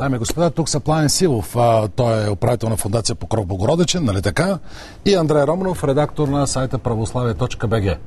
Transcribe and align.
Дами 0.00 0.16
и 0.16 0.18
господа, 0.18 0.50
тук 0.50 0.68
са 0.68 0.80
Планин 0.80 1.08
Силов. 1.08 1.56
А, 1.56 1.88
той 1.88 2.26
е 2.26 2.30
управител 2.30 2.68
на 2.68 2.76
фундация 2.76 3.16
Покров 3.16 3.46
Богородичен, 3.46 4.04
нали 4.04 4.22
така? 4.22 4.58
И 5.04 5.14
Андрей 5.14 5.42
Романов, 5.42 5.84
редактор 5.84 6.28
на 6.28 6.46
сайта 6.46 6.78
православие.бг. 6.78 7.98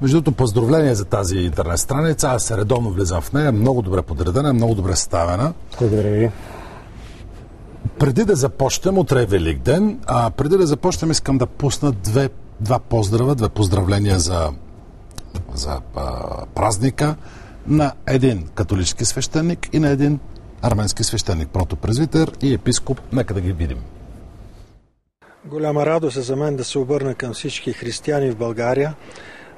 Между 0.00 0.16
другото, 0.20 0.36
поздравление 0.36 0.94
за 0.94 1.04
тази 1.04 1.36
интернет 1.36 1.78
страница. 1.78 2.28
Аз 2.28 2.44
се 2.44 2.56
редовно 2.56 2.90
влизам 2.90 3.20
в 3.20 3.32
нея. 3.32 3.52
Много 3.52 3.82
добре 3.82 4.02
подредена, 4.02 4.52
много 4.52 4.74
добре 4.74 4.96
ставена. 4.96 5.52
Благодаря 5.78 6.10
ви. 6.10 6.30
Преди 7.98 8.24
да 8.24 8.36
започнем, 8.36 8.98
утре 8.98 9.22
е 9.22 9.26
Велик 9.26 9.58
ден, 9.58 10.00
а 10.06 10.30
преди 10.30 10.56
да 10.56 10.66
започнем 10.66 11.10
искам 11.10 11.38
да 11.38 11.46
пусна 11.46 11.92
две, 11.92 12.30
два 12.60 12.78
поздрава, 12.78 13.34
две 13.34 13.48
поздравления 13.48 14.18
за, 14.18 14.50
за 15.54 15.80
а, 15.96 16.12
празника 16.54 17.16
на 17.66 17.92
един 18.06 18.48
католически 18.54 19.04
свещеник 19.04 19.68
и 19.72 19.78
на 19.78 19.88
един 19.88 20.20
арменски 20.64 21.04
свещеник, 21.04 21.48
протопрезвитер 21.48 22.32
и 22.42 22.54
епископ. 22.54 23.00
Нека 23.12 23.34
да 23.34 23.40
ги 23.40 23.52
видим. 23.52 23.78
Голяма 25.44 25.86
радост 25.86 26.16
е 26.16 26.20
за 26.20 26.36
мен 26.36 26.56
да 26.56 26.64
се 26.64 26.78
обърна 26.78 27.14
към 27.14 27.34
всички 27.34 27.72
християни 27.72 28.30
в 28.30 28.36
България 28.36 28.94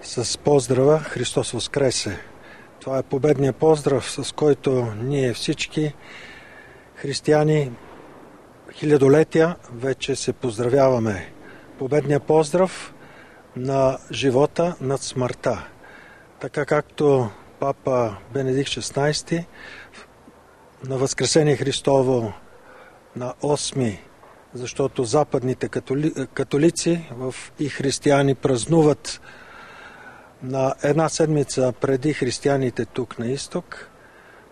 с 0.03 0.39
поздрава 0.39 0.99
Христос 0.99 1.51
Воскресе. 1.51 2.19
Това 2.81 2.99
е 2.99 3.03
победният 3.03 3.57
поздрав, 3.57 4.11
с 4.11 4.33
който 4.33 4.87
ние 5.03 5.33
всички 5.33 5.95
християни 6.95 7.71
хилядолетия 8.73 9.57
вече 9.73 10.17
се 10.17 10.33
поздравяваме. 10.33 11.33
Победният 11.79 12.23
поздрав 12.23 12.95
на 13.57 13.99
живота 14.13 14.75
над 14.81 15.03
смъртта. 15.03 15.67
Така 16.41 16.65
както 16.65 17.31
папа 17.61 18.17
Бенедикт 18.33 18.71
XVI 18.71 19.45
на 20.85 20.97
Възкресение 20.97 21.57
Христово 21.57 22.33
на 23.17 23.35
8 23.43 23.99
защото 24.55 25.05
западните 25.05 25.69
католи, 25.69 26.13
католици 26.35 27.09
и 27.59 27.69
християни 27.69 28.35
празнуват 28.35 29.21
на 30.43 30.75
една 30.83 31.09
седмица 31.09 31.73
преди 31.81 32.13
християните 32.13 32.85
тук 32.85 33.19
на 33.19 33.27
изток. 33.27 33.91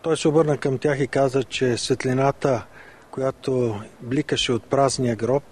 Той 0.02 0.16
се 0.16 0.28
обърна 0.28 0.58
към 0.58 0.78
тях 0.78 1.00
и 1.00 1.06
каза, 1.06 1.44
че 1.44 1.76
светлината, 1.76 2.66
която 3.10 3.80
бликаше 4.00 4.52
от 4.52 4.64
празния 4.64 5.16
гроб, 5.16 5.44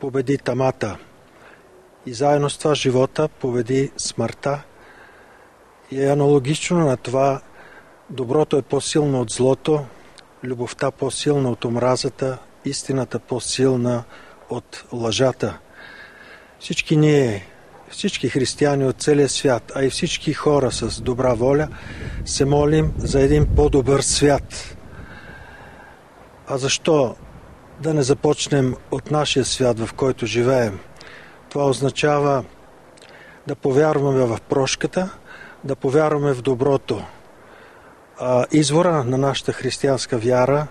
победи 0.00 0.38
тамата. 0.38 0.98
И 2.06 2.12
заедно 2.12 2.50
с 2.50 2.58
това 2.58 2.74
живота 2.74 3.28
победи 3.28 3.92
смъртта. 3.96 4.62
И 5.90 6.02
е 6.02 6.10
аналогично 6.10 6.78
на 6.78 6.96
това 6.96 7.40
доброто 8.10 8.56
е 8.56 8.62
по-силно 8.62 9.20
от 9.20 9.30
злото, 9.30 9.84
любовта 10.44 10.90
по-силна 10.90 11.50
от 11.50 11.64
омразата, 11.64 12.38
истината 12.64 13.18
по-силна 13.18 14.04
от 14.50 14.84
лъжата. 14.92 15.58
Всички 16.60 16.96
ние, 16.96 17.46
всички 17.90 18.28
християни 18.28 18.84
от 18.84 19.02
целия 19.02 19.28
свят, 19.28 19.72
а 19.74 19.84
и 19.84 19.90
всички 19.90 20.32
хора 20.32 20.72
с 20.72 21.00
добра 21.00 21.34
воля, 21.34 21.68
се 22.24 22.44
молим 22.44 22.92
за 22.98 23.20
един 23.20 23.46
по-добър 23.56 24.00
свят. 24.00 24.76
А 26.48 26.58
защо 26.58 27.16
да 27.80 27.94
не 27.94 28.02
започнем 28.02 28.76
от 28.90 29.10
нашия 29.10 29.44
свят, 29.44 29.80
в 29.80 29.94
който 29.94 30.26
живеем? 30.26 30.78
Това 31.48 31.66
означава 31.66 32.44
да 33.46 33.54
повярваме 33.54 34.24
в 34.24 34.38
прошката, 34.48 35.10
да 35.64 35.76
повярваме 35.76 36.32
в 36.32 36.42
доброто, 36.42 37.04
извора 38.52 39.04
на 39.04 39.18
нашата 39.18 39.52
християнска 39.52 40.18
вяра 40.18 40.66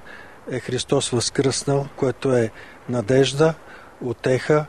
е 0.52 0.60
Христос 0.60 1.10
възкръснал, 1.10 1.88
което 1.96 2.36
е 2.36 2.52
надежда, 2.90 3.54
отеха, 4.02 4.66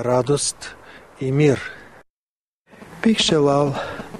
радост 0.00 0.76
и 1.20 1.32
мир. 1.32 1.60
Бих 3.02 3.18
желал 3.18 3.74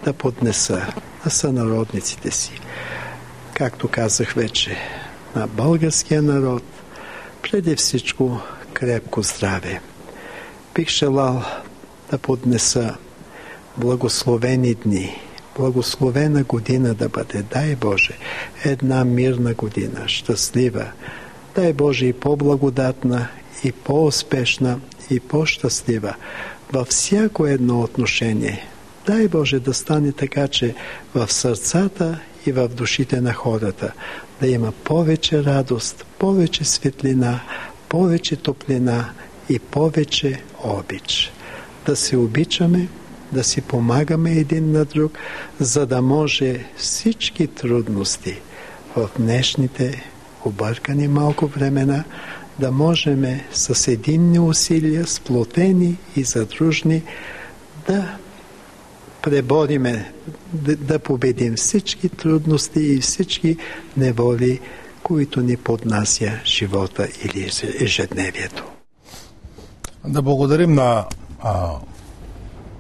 да 0.05 0.12
поднеса 0.12 0.87
на 1.25 1.31
сънародниците 1.31 2.31
си, 2.31 2.60
както 3.55 3.88
казах 3.88 4.32
вече, 4.32 4.77
на 5.37 5.47
българския 5.47 6.22
народ, 6.22 6.62
преди 7.43 7.77
всичко 7.77 8.41
крепко 8.72 9.22
здраве. 9.22 9.81
Бих 10.75 10.88
желал 10.88 11.43
да 12.11 12.19
поднеса 12.19 12.97
благословени 13.77 14.75
дни– 14.75 15.22
благословена 15.58 16.44
година 16.44 16.94
да 16.94 17.08
бъде. 17.08 17.42
Дай 17.42 17.76
Боже, 17.76 18.19
една 18.64 19.04
мирна 19.04 19.54
година, 19.54 20.08
щастлива. 20.08 20.86
Дай 21.54 21.72
Боже 21.72 22.06
и 22.06 22.12
по-благодатна, 22.12 23.28
и 23.64 23.72
по-успешна, 23.72 24.80
и 25.10 25.20
по-щастлива 25.20 26.14
във 26.72 26.88
всяко 26.88 27.46
едно 27.46 27.80
отношение. 27.80 28.69
Дай 29.06 29.28
Боже 29.28 29.60
да 29.60 29.74
стане 29.74 30.12
така, 30.12 30.48
че 30.48 30.74
в 31.14 31.32
сърцата 31.32 32.20
и 32.46 32.52
в 32.52 32.69
душите 32.69 33.20
на 33.20 33.32
хората 33.32 33.92
да 34.40 34.48
има 34.48 34.72
повече 34.72 35.44
радост, 35.44 36.06
повече 36.19 36.64
светлина, 36.64 37.40
повече 37.88 38.36
топлина 38.36 39.10
и 39.48 39.58
повече 39.58 40.42
обич. 40.64 41.32
Да 41.86 41.96
се 41.96 42.16
обичаме, 42.16 42.88
да 43.33 43.44
си 43.44 43.61
помагаме 43.61 44.31
един 44.33 44.72
на 44.72 44.84
друг, 44.84 45.19
за 45.61 45.87
да 45.87 46.03
може 46.03 46.65
всички 46.77 47.47
трудности 47.47 48.41
в 48.97 49.11
днешните 49.19 50.05
объркани 50.44 51.09
малко 51.09 51.47
времена 51.47 52.05
да 52.59 52.72
можем 52.72 53.41
с 53.53 53.88
единни 53.88 54.38
усилия, 54.38 55.06
сплотени 55.06 55.97
и 56.17 56.25
задружни, 56.25 57.03
да 57.87 58.17
пребориме, 59.22 60.12
да, 60.53 60.99
победим 60.99 61.55
всички 61.56 62.09
трудности 62.09 62.81
и 62.81 63.00
всички 63.00 63.56
неволи, 63.97 64.61
които 65.03 65.41
ни 65.41 65.56
поднася 65.56 66.33
живота 66.44 67.09
или 67.25 67.50
ежедневието. 67.81 68.65
Да 70.05 70.22
благодарим 70.22 70.75
на 70.75 71.05
а, 71.41 71.71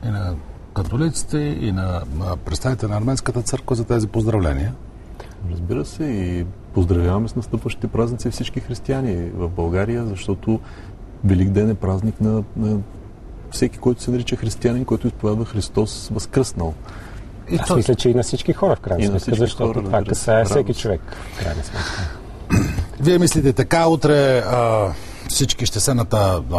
и 0.04 0.08
на 0.08 0.34
католиците, 0.74 1.38
и 1.38 1.72
на 1.72 2.02
представите 2.44 2.86
на 2.86 2.96
Арменската 2.96 3.42
църква 3.42 3.76
за 3.76 3.84
тези 3.84 4.06
поздравления. 4.06 4.74
Разбира 5.50 5.84
се 5.84 6.04
и 6.04 6.46
поздравяваме 6.74 7.28
с 7.28 7.36
настъпващите 7.36 7.88
празници 7.88 8.30
всички 8.30 8.60
християни 8.60 9.30
в 9.34 9.48
България, 9.48 10.06
защото 10.06 10.60
Велик 11.24 11.50
ден 11.50 11.70
е 11.70 11.74
празник 11.74 12.20
на, 12.20 12.44
на 12.56 12.78
всеки, 13.50 13.78
който 13.78 14.02
се 14.02 14.10
нарича 14.10 14.36
християнин, 14.36 14.84
който 14.84 15.06
изповядва 15.06 15.44
Христос 15.44 16.08
възкръснал. 16.12 16.74
И 17.50 17.56
Аз 17.56 17.68
то... 17.68 17.76
мисля, 17.76 17.94
че 17.94 18.08
и 18.08 18.14
на 18.14 18.22
всички 18.22 18.52
хора 18.52 18.76
в 18.76 18.80
крайна 18.80 19.20
сметка, 19.20 19.34
защото 19.34 19.72
хора, 19.72 19.84
това 19.84 20.04
касае 20.04 20.44
всеки 20.44 20.74
човек 20.74 21.00
в 21.34 21.42
крайна 21.42 21.62
сметка. 21.64 22.18
Вие 23.00 23.18
мислите 23.18 23.52
така, 23.52 23.88
утре 23.88 24.38
а, 24.38 24.92
всички 25.28 25.66
ще 25.66 25.80
се 25.80 25.94
на 25.94 26.04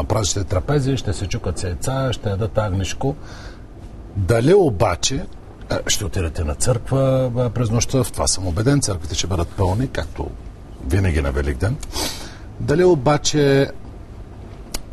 празничните 0.08 0.50
трапези, 0.50 0.98
ще 0.98 1.14
се 1.14 1.28
чукат 1.28 1.64
яйца, 1.64 2.10
ще 2.14 2.30
ядат 2.30 2.58
агнишко. 2.58 3.16
Дали 4.16 4.54
обаче 4.54 5.26
ще 5.88 6.06
отидете 6.06 6.44
на 6.44 6.56
църква 6.56 7.32
през 7.54 7.70
нощта, 7.70 8.04
в 8.04 8.12
това 8.12 8.28
съм 8.28 8.48
убеден, 8.48 8.82
църквите 8.82 9.16
ще 9.16 9.28
бъдат 9.28 9.48
пълни, 9.48 9.88
както 9.88 10.30
винаги 10.88 11.22
на 11.22 11.32
Велик 11.32 11.58
ден. 11.58 11.78
Дали 12.60 12.84
обаче 12.84 13.72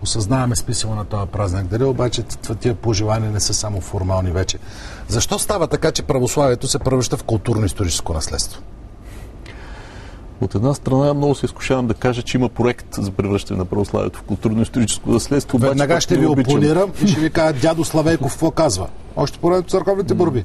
осъзнаваме 0.03 0.57
смисъла 0.57 0.95
на 0.95 1.05
този 1.05 1.27
празник, 1.27 1.65
дали 1.67 1.85
обаче 1.85 2.23
тия 2.61 2.75
пожелания 2.75 3.31
не 3.31 3.41
са 3.41 3.55
само 3.55 3.81
формални 3.81 4.31
вече. 4.31 4.59
Защо 5.09 5.39
става 5.39 5.67
така, 5.67 5.93
че 5.93 6.03
православието 6.03 6.69
се 6.69 6.79
превръща 6.79 7.17
в 7.17 7.25
културно-историческо 7.25 8.15
наследство? 8.15 8.63
От 10.41 10.55
една 10.55 10.75
страна 10.75 11.15
много 11.15 11.35
се 11.35 11.47
изкушавам 11.47 11.87
да 11.87 11.95
кажа, 11.95 12.23
че 12.23 12.37
има 12.37 12.49
проект 12.49 12.87
за 12.95 13.11
превръщане 13.11 13.59
на 13.59 13.65
православието 13.65 14.19
в 14.19 14.23
културно-историческо 14.23 15.11
наследство. 15.11 15.59
Веднага 15.59 16.01
ще 16.01 16.19
ви 16.19 16.27
опонирам 16.27 16.91
и 17.05 17.09
ще 17.09 17.21
ви 17.21 17.31
кажа 17.31 17.61
дядо 17.61 17.85
Славейков 17.85 18.33
какво 18.33 18.51
казва. 18.51 18.89
Още 19.17 19.39
по 19.39 19.63
църковните 19.63 20.15
борби. 20.15 20.45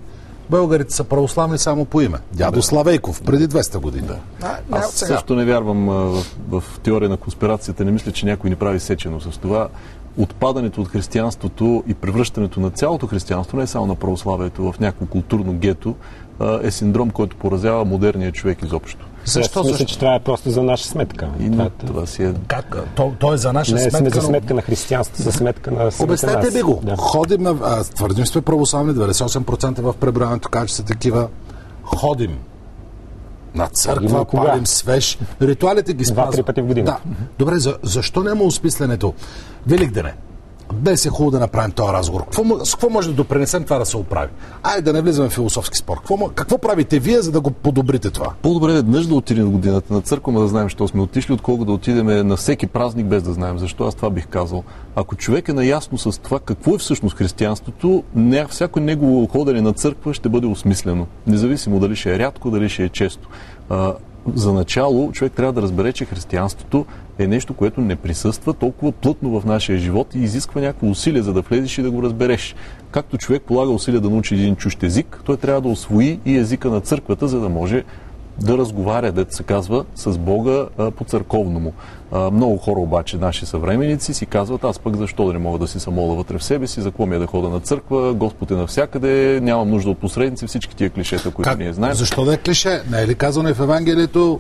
Българите 0.50 0.94
са 0.94 1.04
православни 1.04 1.58
само 1.58 1.86
по 1.86 2.02
име. 2.02 2.18
Дядо 2.34 2.56
да. 2.56 2.62
Славейков, 2.62 3.22
преди 3.22 3.48
200 3.48 3.78
години. 3.78 4.08
Да. 4.08 4.20
А, 4.42 4.58
Аз 4.72 4.92
също 4.92 5.36
не 5.36 5.46
вярвам 5.46 5.90
а, 5.90 5.94
в, 5.94 6.24
в 6.50 6.80
теория 6.80 7.10
на 7.10 7.18
конспирацията. 7.18 7.86
Не 7.86 7.92
мисля, 7.92 8.12
че 8.12 8.26
някой 8.26 8.50
ни 8.50 8.56
прави 8.56 8.80
сечено 8.80 9.20
с 9.20 9.38
това. 9.38 9.68
Отпадането 10.18 10.82
от 10.82 10.88
християнството 10.88 11.84
и 11.88 11.94
превръщането 11.94 12.60
на 12.60 12.70
цялото 12.70 13.08
християнство, 13.08 13.58
не 13.58 13.68
само 13.68 13.86
на 13.86 13.96
православието, 13.96 14.72
в 14.72 14.80
някакво 14.80 15.06
културно 15.06 15.54
гето, 15.54 15.96
а, 16.40 16.60
е 16.64 16.72
синдром, 16.72 17.10
който 17.10 17.36
поразява 17.36 17.86
модерния 17.86 18.32
човек 18.32 18.64
изобщо. 18.64 19.06
Защо? 19.26 19.60
Аз 19.60 19.68
мисля, 19.68 19.86
че 19.86 20.00
това 20.00 20.16
е 20.16 20.20
просто 20.20 20.50
за 20.50 20.64
наша 20.64 20.86
сметка. 20.86 21.30
И, 21.40 21.52
това, 21.52 21.70
това 21.70 22.06
си 22.06 22.24
е... 22.24 22.34
Как? 22.48 22.76
То, 22.96 23.14
то 23.20 23.34
е 23.34 23.38
за 23.38 23.54
наша 23.54 23.76
не, 23.76 23.82
сметка. 23.82 24.02
Не, 24.02 24.10
за 24.10 24.22
сметка 24.22 24.54
на 24.54 24.62
християнството, 24.62 25.22
за 25.22 25.32
сметка 25.32 25.72
на 25.72 25.92
Обяснете 26.00 26.58
ми 26.58 26.62
го. 26.62 26.82
Да. 26.84 26.96
Ходим 26.96 27.44
на... 27.44 27.56
А, 27.64 27.84
твърдим 27.84 28.26
сме 28.26 28.42
православни, 28.42 28.94
98% 28.94 29.82
в 29.82 29.94
преброяването 30.00 30.50
казва, 30.50 30.68
че 30.68 30.76
са 30.76 30.84
такива. 30.84 31.28
Ходим 31.84 32.40
На 33.56 33.68
църква, 33.68 34.26
палим 34.26 34.68
свеж. 34.68 35.20
Ритуалите 35.42 35.94
ги 35.94 36.06
спазват. 36.06 36.26
Два-три 36.26 36.44
пъти 36.44 36.62
в 36.62 36.66
година. 36.66 36.86
Да. 36.86 37.00
Добре, 37.40 37.60
за, 37.60 37.78
защо 37.84 38.24
няма 38.24 38.44
осмисленето? 38.44 39.14
Великдене. 39.68 40.14
Днес 40.74 41.06
е 41.06 41.10
хубаво 41.10 41.32
да 41.32 41.40
направим 41.40 41.72
този 41.72 41.94
разговор. 41.94 42.24
Какво, 42.24 42.66
с 42.66 42.72
какво 42.76 42.90
може 42.90 43.10
да 43.10 43.14
допринесем 43.14 43.64
това 43.64 43.80
да 43.80 43.86
се 43.86 43.98
оправи? 43.98 44.30
Айде 44.64 44.82
да 44.82 44.94
не 44.94 45.02
влизаме 45.02 45.30
в 45.30 45.34
философски 45.34 45.78
спор. 45.78 45.98
Какво, 45.98 46.30
какво 46.36 46.58
правите 46.58 47.00
вие, 47.00 47.22
за 47.22 47.32
да 47.32 47.42
го 47.42 47.52
подобрите 47.52 48.10
това? 48.10 48.34
По-добре 48.42 48.82
днес 48.82 49.08
да 49.08 49.16
отидем 49.16 49.46
в 49.46 49.52
годината 49.52 49.94
на 49.94 50.02
църква, 50.02 50.42
да 50.42 50.48
знаем, 50.48 50.70
що 50.70 50.88
сме 50.88 51.02
отишли, 51.02 51.34
отколко 51.34 51.66
да 51.66 51.72
отидем 51.72 52.28
на 52.28 52.36
всеки 52.36 52.68
празник 52.68 53.06
без 53.06 53.24
да 53.24 53.34
знаем 53.34 53.60
защо. 53.60 53.84
Аз 53.84 53.96
това 53.96 54.10
бих 54.10 54.28
казал. 54.28 54.64
Ако 54.96 55.16
човек 55.16 55.50
е 55.50 55.54
наясно 55.54 55.98
с 55.98 56.22
това 56.22 56.40
какво 56.40 56.76
е 56.76 56.78
всъщност 56.78 57.18
християнството, 57.18 58.04
не, 58.16 58.48
всяко 58.48 58.80
негово 58.80 59.28
ходене 59.28 59.62
на 59.62 59.74
църква 59.74 60.14
ще 60.14 60.30
бъде 60.30 60.48
осмислено. 60.48 61.08
Независимо 61.28 61.80
дали 61.80 61.96
ще 61.96 62.16
е 62.16 62.20
рядко, 62.20 62.52
дали 62.52 62.70
ще 62.70 62.84
е 62.84 62.90
често 62.90 63.30
за 64.36 64.54
начало 64.54 65.12
човек 65.12 65.34
трябва 65.34 65.54
да 65.54 65.62
разбере, 65.62 65.94
че 65.94 66.06
християнството 66.06 66.86
е 67.20 67.28
нещо, 67.28 67.54
което 67.54 67.82
не 67.82 67.96
присъства 67.96 68.54
толкова 68.54 68.92
плътно 68.92 69.40
в 69.40 69.46
нашия 69.46 69.78
живот 69.78 70.16
и 70.16 70.20
изисква 70.20 70.62
някакво 70.62 70.88
усилие, 70.88 71.22
за 71.22 71.34
да 71.34 71.42
влезеш 71.42 71.78
и 71.78 71.82
да 71.82 71.92
го 71.92 72.04
разбереш. 72.04 72.56
Както 72.92 73.18
човек 73.18 73.42
полага 73.42 73.72
усилия 73.72 74.02
да 74.02 74.10
научи 74.10 74.36
един 74.36 74.56
чужд 74.56 74.84
език, 74.84 75.22
той 75.26 75.38
трябва 75.38 75.62
да 75.62 75.70
освои 75.70 76.20
и 76.26 76.38
езика 76.38 76.70
на 76.70 76.82
църквата, 76.82 77.28
за 77.28 77.40
да 77.40 77.50
може 77.50 77.84
да 78.42 78.58
разговаря, 78.58 79.12
дето 79.12 79.36
се 79.36 79.44
казва, 79.44 79.86
с 79.96 80.18
Бога 80.18 80.66
по 80.96 81.04
църковному. 81.04 81.74
много 82.32 82.58
хора 82.58 82.80
обаче, 82.80 83.18
наши 83.18 83.46
съвременици, 83.46 84.14
си 84.14 84.26
казват, 84.26 84.64
аз 84.64 84.80
пък 84.80 84.96
защо 84.96 85.26
да 85.26 85.34
не 85.34 85.40
мога 85.40 85.60
да 85.60 85.68
си 85.68 85.80
самола 85.80 86.16
вътре 86.16 86.38
в 86.38 86.44
себе 86.44 86.68
си, 86.68 86.82
за 86.82 86.92
какво 86.92 87.06
ми 87.06 87.16
е 87.16 87.20
да 87.20 87.28
хода 87.28 87.50
на 87.50 87.60
църква, 87.60 88.14
Господ 88.14 88.52
е 88.52 88.54
навсякъде, 88.54 89.40
нямам 89.44 89.70
нужда 89.70 89.90
от 89.90 89.98
посредници, 89.98 90.48
всички 90.48 90.76
тия 90.76 90.90
клишета, 90.90 91.32
които 91.32 91.50
как? 91.50 91.60
ние 91.60 91.74
знаем. 91.74 91.94
Защо 91.94 92.26
да 92.26 92.34
е 92.34 92.38
клише? 92.38 92.82
Не 92.92 93.02
е 93.02 93.08
ли 93.08 93.16
казано 93.16 93.54
в 93.54 93.60
Евангелието, 93.60 94.40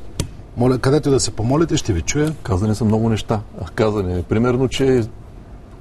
моля, 0.57 0.77
където 0.77 1.09
да 1.09 1.19
се 1.19 1.31
помолите, 1.31 1.77
ще 1.77 1.93
ви 1.93 2.01
чуя. 2.01 2.33
Казани 2.43 2.75
са 2.75 2.85
много 2.85 3.09
неща. 3.09 3.39
Казане 3.75 4.19
е 4.19 4.23
примерно, 4.23 4.67
че 4.67 5.03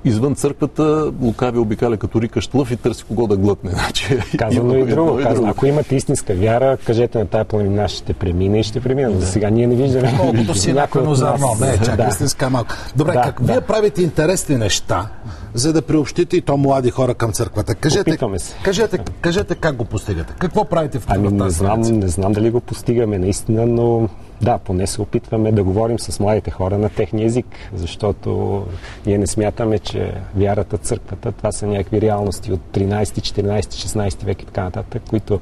извън 0.04 0.34
църквата 0.34 1.12
Лукави 1.22 1.58
обикаля 1.58 1.96
като 1.96 2.22
рика 2.22 2.40
лъв 2.54 2.70
и 2.70 2.76
търси 2.76 3.04
кого 3.04 3.26
да 3.26 3.36
глътне. 3.36 3.70
Значи, 3.74 4.18
Казано 4.38 4.74
и 4.74 4.84
друго. 4.84 5.20
И 5.20 5.24
друго. 5.24 5.48
ако 5.48 5.66
имате 5.66 5.96
истинска 5.96 6.34
вяра, 6.34 6.76
кажете 6.86 7.18
на 7.18 7.26
тая 7.26 7.44
планина 7.44 7.88
ще 7.88 8.12
премине 8.12 8.60
и 8.60 8.62
ще 8.62 8.80
премине. 8.80 9.08
Да. 9.08 9.26
сега 9.26 9.50
ние 9.50 9.66
не 9.66 9.74
виждаме. 9.74 10.14
Колкото 10.20 10.54
си 10.54 10.72
някой 10.72 11.14
зърно. 11.14 11.48
Не, 11.60 11.78
чакай, 11.78 11.96
да. 11.96 12.08
истинска 12.08 12.50
малко. 12.50 12.74
Добре, 12.96 13.12
да, 13.12 13.22
как 13.22 13.42
да. 13.42 13.52
вие 13.52 13.60
правите 13.60 14.02
интересни 14.02 14.56
неща, 14.56 15.06
за 15.54 15.72
да 15.72 15.82
приобщите 15.82 16.36
и 16.36 16.40
то 16.40 16.56
млади 16.56 16.90
хора 16.90 17.14
към 17.14 17.32
църквата. 17.32 17.74
Кажете, 17.74 18.18
кажете, 18.64 18.98
кажете 19.20 19.54
как 19.54 19.76
го 19.76 19.84
постигате. 19.84 20.34
Какво 20.38 20.64
правите 20.64 20.98
в 20.98 21.06
Ами 21.08 21.28
не 21.28 21.50
знам, 21.50 21.80
не 21.80 22.08
знам 22.08 22.32
дали 22.32 22.50
го 22.50 22.60
постигаме 22.60 23.18
наистина, 23.18 23.66
но 23.66 24.08
да, 24.42 24.58
поне 24.58 24.86
се 24.86 25.02
опитваме 25.02 25.52
да 25.52 25.64
говорим 25.64 25.98
с 25.98 26.20
младите 26.20 26.50
хора 26.50 26.78
на 26.78 26.88
техния 26.88 27.26
език, 27.26 27.46
защото 27.74 28.62
ние 29.06 29.18
не 29.18 29.26
смятаме, 29.26 29.78
че 29.78 30.12
вярата, 30.36 30.78
църквата, 30.78 31.32
това 31.32 31.52
са 31.52 31.66
някакви 31.66 32.00
реалности 32.00 32.52
от 32.52 32.60
13, 32.72 33.04
14, 33.04 33.60
16 33.60 34.24
век 34.24 34.42
и 34.42 34.46
така 34.46 34.64
нататък, 34.64 35.02
които 35.10 35.40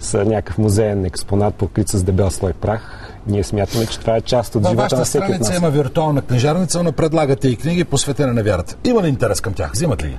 са 0.00 0.24
някакъв 0.24 0.58
музеен 0.58 1.04
експонат, 1.04 1.54
покрит 1.54 1.88
с 1.88 2.02
дебел 2.02 2.30
слой 2.30 2.52
прах. 2.52 3.03
Ние 3.26 3.44
смятаме, 3.44 3.86
че 3.86 3.98
това 4.00 4.16
е 4.16 4.20
част 4.20 4.54
от 4.54 4.68
живота 4.68 4.96
на 4.96 5.04
всеки 5.04 5.32
от 5.32 5.40
нас. 5.40 5.56
има 5.56 5.70
виртуална 5.70 6.22
книжарница, 6.22 6.82
но 6.82 6.92
предлагате 6.92 7.48
и 7.48 7.56
книги 7.56 7.84
посветени 7.84 8.32
на 8.32 8.42
вярата. 8.42 8.76
Има 8.84 9.02
ли 9.02 9.08
интерес 9.08 9.40
към 9.40 9.52
тях? 9.52 9.72
Взимат 9.72 10.02
ли 10.02 10.08
ги? 10.08 10.18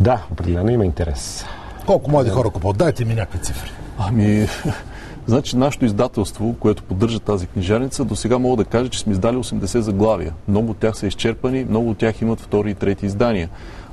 Да, 0.00 0.22
определено 0.32 0.70
има 0.70 0.84
интерес. 0.84 1.44
Колко 1.86 2.10
млади 2.10 2.30
хора 2.30 2.50
купуват? 2.50 2.76
Дайте 2.76 3.04
ми 3.04 3.14
някакви 3.14 3.38
цифри. 3.38 3.70
Ами, 3.98 4.48
Значи 5.26 5.56
нашето 5.56 5.84
издателство, 5.84 6.54
което 6.60 6.82
поддържа 6.82 7.20
тази 7.20 7.46
книжарница, 7.46 8.04
до 8.04 8.16
сега 8.16 8.38
мога 8.38 8.56
да 8.56 8.64
кажа, 8.64 8.90
че 8.90 8.98
сме 8.98 9.12
издали 9.12 9.36
80 9.36 9.78
заглавия. 9.78 10.32
Много 10.48 10.70
от 10.70 10.78
тях 10.78 10.96
са 10.96 11.06
изчерпани, 11.06 11.64
много 11.64 11.90
от 11.90 11.98
тях 11.98 12.22
имат 12.22 12.40
втори 12.40 12.70
и 12.70 12.74
трети 12.74 13.06
издания. 13.06 13.48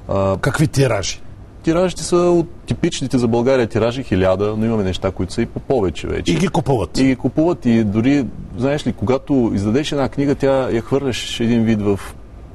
А, 0.07 0.37
Какви 0.37 0.67
тиражи? 0.67 1.21
Тиражите 1.67 2.03
са 2.03 2.15
от 2.15 2.47
типичните 2.65 3.17
за 3.17 3.27
България 3.27 3.67
тиражи 3.67 4.03
хиляда, 4.03 4.55
но 4.57 4.65
имаме 4.65 4.83
неща, 4.83 5.11
които 5.11 5.33
са 5.33 5.41
и 5.41 5.45
по 5.45 5.59
повече 5.59 6.07
вече. 6.07 6.31
И 6.31 6.35
ги 6.35 6.47
купуват. 6.47 6.97
И 6.97 7.03
ги 7.03 7.15
купуват 7.15 7.65
и 7.65 7.83
дори, 7.83 8.25
знаеш 8.57 8.87
ли, 8.87 8.93
когато 8.93 9.51
издадеш 9.53 9.91
една 9.91 10.09
книга, 10.09 10.35
тя 10.35 10.69
я 10.69 10.81
хвърляш 10.81 11.39
един 11.39 11.63
вид 11.63 11.81
в 11.81 11.99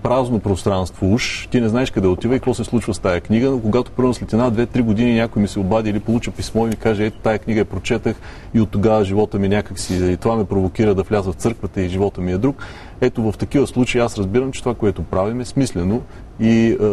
празно 0.03 0.39
пространство 0.39 1.13
уж, 1.13 1.49
ти 1.51 1.61
не 1.61 1.69
знаеш 1.69 1.91
къде 1.91 2.09
отива 2.09 2.35
и 2.35 2.39
какво 2.39 2.55
се 2.55 2.65
случва 2.65 2.95
с 2.95 2.99
тая 2.99 3.21
книга, 3.21 3.51
но 3.51 3.61
когато 3.61 3.91
първо 3.91 4.15
след 4.15 4.33
една, 4.33 4.51
две, 4.51 4.67
три 4.67 4.83
години 4.83 5.15
някой 5.15 5.43
ми 5.43 5.49
се 5.49 5.59
обади 5.59 5.91
или 5.91 6.01
получа 6.01 6.31
писмо 6.31 6.67
и 6.67 6.69
ми 6.69 6.77
каже, 6.77 7.07
ето 7.07 7.19
тая 7.19 7.39
книга 7.39 7.61
я 7.61 7.65
прочетах 7.65 8.17
и 8.55 8.61
от 8.61 8.71
тогава 8.71 9.05
живота 9.05 9.39
ми 9.39 9.49
някак 9.49 9.79
си 9.79 10.13
и 10.13 10.17
това 10.17 10.37
ме 10.37 10.45
провокира 10.45 10.95
да 10.95 11.03
вляза 11.03 11.33
в 11.33 11.37
църквата 11.37 11.83
и 11.83 11.89
живота 11.89 12.21
ми 12.21 12.33
е 12.33 12.39
друг. 12.39 12.57
Ето 13.05 13.33
в 13.33 13.39
такива 13.39 13.67
случаи 13.67 14.01
аз 14.01 14.19
разбирам, 14.19 14.53
че 14.53 14.61
това, 14.61 14.75
което 14.75 15.03
правим 15.03 15.41
е 15.41 15.45
смислено 15.45 16.03
и 16.41 16.69
е, 16.69 16.85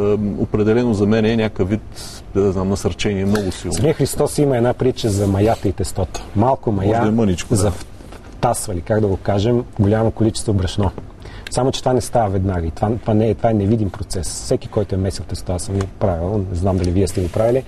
определено 0.42 0.94
за 0.94 1.06
мен 1.06 1.26
е 1.26 1.36
някакъв 1.36 1.70
вид, 1.70 1.82
да 2.34 2.52
знам, 2.52 2.70
насърчение 2.70 3.26
много 3.26 3.52
силно. 3.52 3.74
Самия 3.74 3.94
Христос 3.94 4.38
има 4.38 4.58
една 4.58 4.74
притча 4.74 5.10
за 5.10 5.28
маята 5.28 5.68
и 5.68 5.72
тестото. 5.72 6.22
Малко 6.36 6.72
мая 6.72 7.02
да 7.02 7.08
е 7.08 7.12
мъничко, 7.12 7.50
да. 7.50 7.56
за 7.56 7.72
тасвали, 8.42 8.82
как 8.82 9.02
да 9.02 9.08
го 9.08 9.18
кажем, 9.18 9.64
голямо 9.80 10.12
количество 10.12 10.54
брашно. 10.54 10.92
Само, 11.52 11.72
че 11.72 11.80
това 11.80 11.94
не 11.94 12.02
става 12.02 12.30
веднага 12.30 12.68
и 12.68 12.72
това, 12.72 12.92
това, 13.02 13.14
не 13.14 13.30
е, 13.30 13.34
това 13.34 13.50
е 13.50 13.54
невидим 13.54 13.90
процес. 13.90 14.28
Всеки, 14.28 14.68
който 14.68 14.96
е 14.96 14.98
месил 14.98 15.26
теста, 15.26 15.54
аз 15.54 15.64
съм 15.64 15.80
го 15.80 15.88
правил, 16.00 16.46
не 16.52 16.58
знам 16.58 16.78
дали 16.78 16.92
вие 16.92 17.08
сте 17.08 17.22
го 17.22 17.30
правили, 17.30 17.64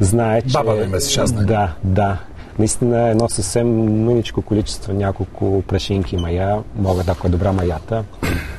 знае, 0.00 0.42
че... 0.42 0.52
Баба 0.52 0.74
ми 0.74 0.86
месиш, 0.86 1.18
аз 1.18 1.32
Да, 1.32 1.74
да. 1.84 2.18
Наистина 2.58 3.08
едно 3.08 3.28
съвсем 3.28 3.68
мъничко 4.04 4.42
количество, 4.42 4.92
няколко 4.92 5.62
прашинки 5.68 6.16
мая, 6.16 6.62
могат 6.76 7.08
ако 7.08 7.26
е 7.26 7.30
добра 7.30 7.52
маята, 7.52 8.04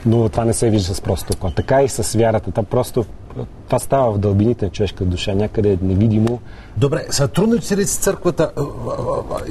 но 0.05 0.29
това 0.29 0.45
не 0.45 0.53
се 0.53 0.69
вижда 0.69 0.95
с 0.95 1.01
просто 1.01 1.33
око. 1.33 1.51
Така 1.51 1.83
и 1.83 1.89
с 1.89 2.17
вярата. 2.17 2.51
Това 2.51 2.63
просто 2.63 3.05
това 3.65 3.79
става 3.79 4.13
в 4.13 4.17
дълбините 4.17 4.65
на 4.65 4.71
човешка 4.71 5.05
душа, 5.05 5.35
някъде 5.35 5.71
е 5.71 5.77
невидимо. 5.81 6.39
Добре, 6.77 7.05
сътрудничи 7.09 7.77
ли 7.77 7.85
с 7.85 7.97
църквата 7.97 8.51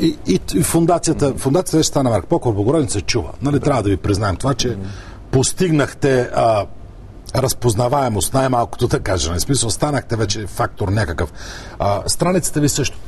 и, 0.01 0.19
и, 0.27 0.41
и 0.55 0.63
фундацията? 0.63 1.35
Фундацията 1.37 1.77
вече 1.77 1.89
стана 1.89 2.11
Марк 2.11 2.27
Покор 2.27 2.53
Богородица 2.53 3.01
чува. 3.01 3.31
Нали, 3.43 3.61
трябва 3.61 3.83
да 3.83 3.89
ви 3.89 3.97
признаем 3.97 4.37
това, 4.37 4.55
че 4.55 4.77
постигнахте 5.31 6.31
а, 6.35 6.67
разпознаваемост, 7.35 8.35
най-малкото 8.35 8.89
да 8.89 9.01
кажа. 9.01 9.35
В 9.35 9.41
смисъл, 9.41 9.71
станахте 9.71 10.17
вече 10.17 10.47
фактор 10.47 10.89
някакъв. 10.89 11.33
А, 11.79 12.03
страницата 12.07 12.61
ви 12.61 12.69
също. 12.69 12.99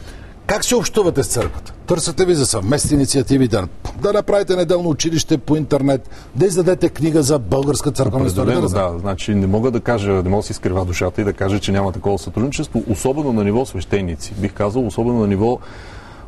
Как 0.46 0.64
се 0.64 0.76
общувате 0.76 1.22
с 1.22 1.26
църквата? 1.26 1.72
Търсите 1.86 2.24
ви 2.24 2.34
за 2.34 2.46
съвместни 2.46 2.94
инициативи, 2.94 3.48
да, 3.48 3.68
да 4.02 4.12
направите 4.12 4.56
неделно 4.56 4.88
училище 4.88 5.38
по 5.38 5.56
интернет, 5.56 6.10
да 6.34 6.46
издадете 6.46 6.88
книга 6.88 7.22
за 7.22 7.38
българска 7.38 7.90
църковна 7.90 8.26
история. 8.26 8.60
Да, 8.60 8.68
да, 8.68 8.98
значи 8.98 9.34
не 9.34 9.46
мога 9.46 9.70
да 9.70 9.80
кажа, 9.80 10.12
не 10.12 10.28
мога 10.28 10.42
да 10.42 10.46
си 10.46 10.52
скрива 10.52 10.84
душата 10.84 11.20
и 11.20 11.24
да 11.24 11.32
кажа, 11.32 11.58
че 11.60 11.72
няма 11.72 11.92
такова 11.92 12.18
сътрудничество, 12.18 12.84
особено 12.90 13.32
на 13.32 13.44
ниво 13.44 13.66
свещеници. 13.66 14.34
Бих 14.38 14.52
казал, 14.52 14.86
особено 14.86 15.20
на 15.20 15.26
ниво 15.26 15.58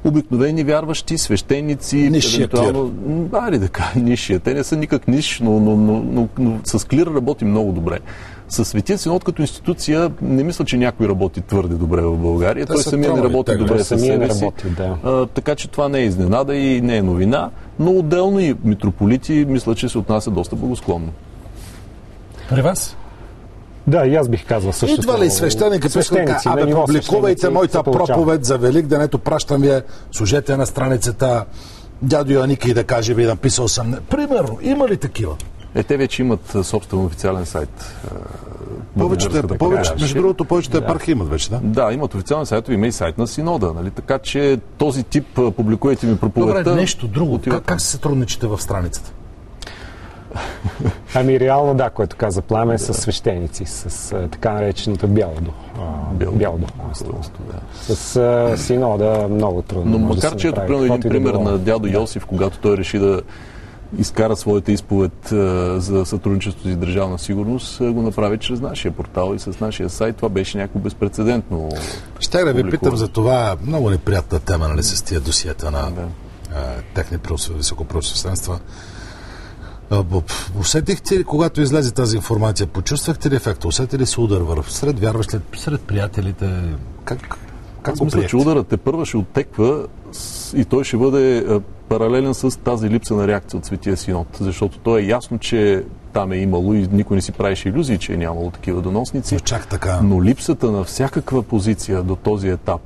обикновени 0.06 0.64
вярващи, 0.64 1.18
свещеници, 1.18 1.96
Нишия 1.96 2.36
евентуално... 2.36 2.92
Ари 3.32 3.58
да 3.58 3.68
кажа, 3.68 3.98
нишия. 3.98 4.40
Те 4.40 4.54
не 4.54 4.64
са 4.64 4.76
никак 4.76 5.08
ниш, 5.08 5.40
но, 5.40 5.60
но, 5.60 5.76
но, 5.76 6.02
но, 6.02 6.28
но 6.38 6.58
с 6.64 6.86
клир 6.86 7.06
работи 7.06 7.44
много 7.44 7.72
добре. 7.72 7.98
С 8.48 8.64
Светия 8.64 8.98
Синод 8.98 9.24
като 9.24 9.42
институция 9.42 10.10
не 10.22 10.44
мисля, 10.44 10.64
че 10.64 10.76
някой 10.76 11.08
работи 11.08 11.40
твърде 11.40 11.74
добре 11.74 12.00
в 12.00 12.16
България. 12.16 12.66
Те 12.66 12.72
Той 12.72 12.82
самия 12.82 13.12
не 13.12 13.22
работи 13.22 13.52
те, 13.52 13.58
добре 13.58 13.84
със 13.84 14.00
себе 14.00 14.30
си. 14.30 14.40
Работи, 14.40 14.70
да. 14.70 14.96
а, 15.04 15.26
така 15.26 15.54
че 15.54 15.68
това 15.68 15.88
не 15.88 15.98
е 15.98 16.04
изненада 16.04 16.56
и 16.56 16.80
не 16.80 16.96
е 16.96 17.02
новина, 17.02 17.50
но 17.78 17.90
отделно 17.90 18.40
и 18.40 18.54
митрополити 18.64 19.44
мисля, 19.48 19.74
че 19.74 19.88
се 19.88 19.98
отнася 19.98 20.30
доста 20.30 20.56
благосклонно. 20.56 21.12
При 22.50 22.62
вас? 22.62 22.96
Да, 23.86 24.06
и 24.06 24.16
аз 24.16 24.28
бих 24.28 24.46
казал 24.46 24.72
също. 24.72 25.00
Идва 25.00 25.18
ли 25.18 25.30
свещеника, 25.30 25.90
свещеници, 25.90 26.48
абе, 26.48 26.74
публикувайте 26.74 27.50
моята 27.50 27.82
проповед 27.82 28.44
за 28.44 28.58
Велик 28.58 28.86
ден, 28.86 29.00
ето 29.00 29.18
пращам 29.18 29.62
ви, 29.62 29.80
служете 30.12 30.56
на 30.56 30.66
страницата 30.66 31.44
дядо 32.02 32.32
Яника 32.32 32.70
и 32.70 32.74
да 32.74 32.84
каже 32.84 33.14
ви, 33.14 33.26
написал 33.26 33.68
съм. 33.68 33.94
Примерно, 34.10 34.58
има 34.62 34.88
ли 34.88 34.96
такива? 34.96 35.36
Е, 35.74 35.82
те 35.82 35.96
вече 35.96 36.22
имат 36.22 36.56
собствен 36.62 37.04
официален 37.04 37.46
сайт. 37.46 37.96
Повечето, 38.98 39.36
е, 39.36 39.42
повече, 39.42 39.92
между 40.00 40.14
другото, 40.20 40.44
повечето 40.44 40.80
да. 40.80 40.84
епархи 40.84 41.10
имат 41.10 41.28
вече, 41.28 41.50
да? 41.50 41.60
Да, 41.62 41.92
имат 41.92 42.14
официален 42.14 42.46
сайт, 42.46 42.68
има 42.68 42.86
и 42.86 42.92
сайт 42.92 43.18
на 43.18 43.26
Синода. 43.26 43.72
Нали? 43.72 43.90
Така 43.90 44.18
че 44.18 44.58
този 44.78 45.02
тип 45.02 45.26
публикувайте 45.56 46.06
ми 46.06 46.16
проповедта. 46.16 46.64
Добре, 46.64 46.80
нещо 46.80 47.08
друго. 47.08 47.40
Как, 47.44 47.64
как 47.64 47.80
се 47.80 47.86
сътрудничите 47.86 48.46
в 48.46 48.60
страницата? 48.60 49.12
Ами 51.14 51.40
реално 51.40 51.74
да, 51.74 51.90
което 51.90 52.16
каза 52.16 52.42
Пламе, 52.42 52.72
да. 52.72 52.78
с 52.78 52.94
свещеници, 52.94 53.64
с 53.66 54.12
а, 54.12 54.28
така 54.28 54.52
нареченото 54.52 55.08
бяло, 55.08 55.34
бяло, 56.12 56.32
бяло 56.32 56.58
духовенство. 56.58 57.20
Да. 57.52 57.94
С 57.94 58.16
а, 58.16 58.56
синода 58.56 59.28
много 59.30 59.62
трудно. 59.62 59.98
Но 59.98 60.06
макар, 60.06 60.30
да 60.30 60.36
че 60.36 60.48
ето 60.48 60.60
примерно 60.66 60.94
един 60.94 61.10
пример 61.10 61.32
да 61.32 61.38
на 61.38 61.58
дядо 61.58 61.88
Йосиф, 61.88 62.26
когато 62.26 62.58
той 62.58 62.76
реши 62.76 62.98
да 62.98 63.22
изкара 63.98 64.36
своята 64.36 64.72
изповед 64.72 65.32
а, 65.32 65.36
за 65.80 66.06
сътрудничество 66.06 66.68
с 66.68 66.76
държавна 66.76 67.18
сигурност, 67.18 67.80
а, 67.80 67.92
го 67.92 68.02
направи 68.02 68.38
чрез 68.38 68.60
нашия 68.60 68.92
портал 68.92 69.34
и 69.34 69.38
с 69.38 69.60
нашия 69.60 69.90
сайт. 69.90 70.16
Това 70.16 70.28
беше 70.28 70.58
някакво 70.58 70.78
безпредседентно. 70.78 71.68
Ще 72.18 72.44
да 72.44 72.52
ви 72.52 72.70
питам 72.70 72.96
за 72.96 73.08
това 73.08 73.56
много 73.66 73.90
неприятна 73.90 74.38
тема, 74.38 74.68
нали, 74.68 74.82
с 74.82 75.02
тия 75.02 75.20
досиета 75.20 75.70
на 75.70 75.90
да. 75.90 76.02
техни 76.94 77.18
високопросвещенства. 77.56 78.58
Усетихте 80.60 81.18
ли, 81.18 81.24
когато 81.24 81.60
излезе 81.60 81.94
тази 81.94 82.16
информация, 82.16 82.66
почувствахте 82.66 83.30
ли 83.30 83.36
ефекта? 83.36 83.68
Усетите 83.68 83.98
ли 83.98 84.06
се 84.06 84.20
удар 84.20 84.40
върху 84.40 84.70
сред 84.70 85.00
вярващите, 85.00 85.58
сред 85.58 85.80
приятелите? 85.80 86.62
Как, 87.04 87.38
как 87.82 87.94
Аз 87.94 88.00
мисля, 88.00 88.26
че 88.26 88.36
ударът 88.36 88.68
те 88.68 88.76
първа 88.76 89.06
ще 89.06 89.16
оттеква 89.16 89.86
и 90.56 90.64
той 90.64 90.84
ще 90.84 90.96
бъде 90.96 91.46
паралелен 91.88 92.34
с 92.34 92.58
тази 92.58 92.90
липса 92.90 93.14
на 93.14 93.28
реакция 93.28 93.58
от 93.58 93.64
Светия 93.64 93.96
Синод. 93.96 94.26
Защото 94.40 94.78
то 94.78 94.98
е 94.98 95.02
ясно, 95.02 95.38
че 95.38 95.84
там 96.16 96.32
е 96.32 96.36
имало 96.36 96.74
и 96.74 96.88
никой 96.92 97.14
не 97.14 97.22
си 97.22 97.32
правеше 97.32 97.68
иллюзии, 97.68 97.98
че 97.98 98.12
е 98.12 98.16
нямало 98.16 98.50
такива 98.50 98.82
доносници. 98.82 99.34
Но, 99.34 99.40
чак 99.40 99.68
така. 99.68 100.00
Но 100.02 100.24
липсата 100.24 100.70
на 100.70 100.84
всякаква 100.84 101.42
позиция 101.42 102.02
до 102.02 102.16
този 102.16 102.48
етап, 102.48 102.80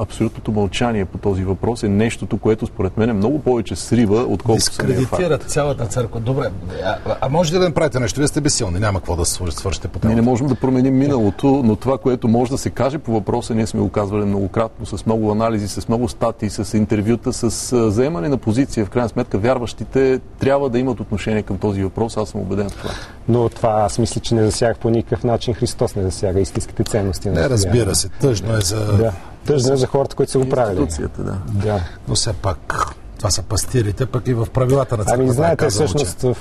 абсолютното 0.00 0.52
мълчание 0.52 1.04
по 1.04 1.18
този 1.18 1.44
въпрос 1.44 1.82
е 1.82 1.88
нещото, 1.88 2.38
което 2.38 2.66
според 2.66 2.96
мен 2.96 3.10
е 3.10 3.12
много 3.12 3.38
повече 3.38 3.76
срива, 3.76 4.16
отколкото 4.16 4.54
Дискредитират 4.54 5.42
цялата 5.42 5.86
църква. 5.86 6.20
Добре, 6.20 6.50
а, 6.84 6.96
а 7.20 7.28
може 7.28 7.54
ли 7.54 7.58
да 7.58 7.64
направите 7.64 8.00
нещо? 8.00 8.20
Вие 8.20 8.28
сте 8.28 8.40
безсилни, 8.40 8.78
няма 8.78 8.98
какво 8.98 9.16
да 9.16 9.24
свършите 9.24 9.88
по 9.88 9.98
темата. 9.98 10.08
Ние 10.08 10.16
не 10.16 10.22
можем 10.22 10.46
да 10.46 10.54
променим 10.54 10.98
миналото, 10.98 11.62
но 11.64 11.76
това, 11.76 11.98
което 11.98 12.28
може 12.28 12.50
да 12.50 12.58
се 12.58 12.70
каже 12.70 12.98
по 12.98 13.12
въпроса, 13.12 13.54
ние 13.54 13.66
сме 13.66 13.80
го 13.80 13.88
казвали 13.88 14.24
многократно, 14.24 14.86
с 14.86 15.06
много 15.06 15.32
анализи, 15.32 15.68
с 15.68 15.88
много 15.88 16.08
статии, 16.08 16.50
с 16.50 16.76
интервюта, 16.76 17.32
с 17.32 17.50
заемане 17.90 18.28
на 18.28 18.36
позиция. 18.36 18.86
В 18.86 18.90
крайна 18.90 19.08
сметка, 19.08 19.38
вярващите 19.38 20.20
трябва 20.38 20.70
да 20.70 20.78
имат 20.78 21.00
отношение 21.00 21.42
към 21.42 21.58
този 21.58 21.82
въпрос. 21.82 22.16
Аз 22.16 22.28
съм 22.28 22.40
убеден 22.40 22.63
в 22.68 22.72
това. 22.72 22.90
Но 23.28 23.48
това 23.48 23.70
аз 23.70 23.98
мисля, 23.98 24.20
че 24.20 24.34
не 24.34 24.44
засяга 24.44 24.74
по 24.74 24.90
никакъв 24.90 25.24
начин 25.24 25.54
Христос, 25.54 25.94
не 25.94 26.02
засяга 26.02 26.40
истинските 26.40 26.84
ценности. 26.84 27.30
Не, 27.30 27.48
разбира 27.50 27.94
се. 27.94 28.08
Тъжно 28.08 28.56
е 28.56 28.60
за... 28.60 28.96
Да. 28.96 29.12
Тъжно 29.46 29.72
е 29.72 29.76
за 29.76 29.86
хората, 29.86 30.16
които 30.16 30.32
са 30.32 30.38
го 30.38 30.48
правили. 30.48 30.88
Да. 31.18 31.38
да. 31.48 31.80
Но 32.08 32.14
все 32.14 32.32
пак 32.32 32.94
това 33.18 33.30
са 33.30 33.42
пастирите, 33.42 34.06
пък 34.06 34.28
и 34.28 34.34
в 34.34 34.46
правилата 34.52 34.96
на 34.96 35.04
църквата. 35.04 35.22
Ами 35.22 35.32
знаете, 35.32 35.68
всъщност 35.68 36.22
в 36.22 36.36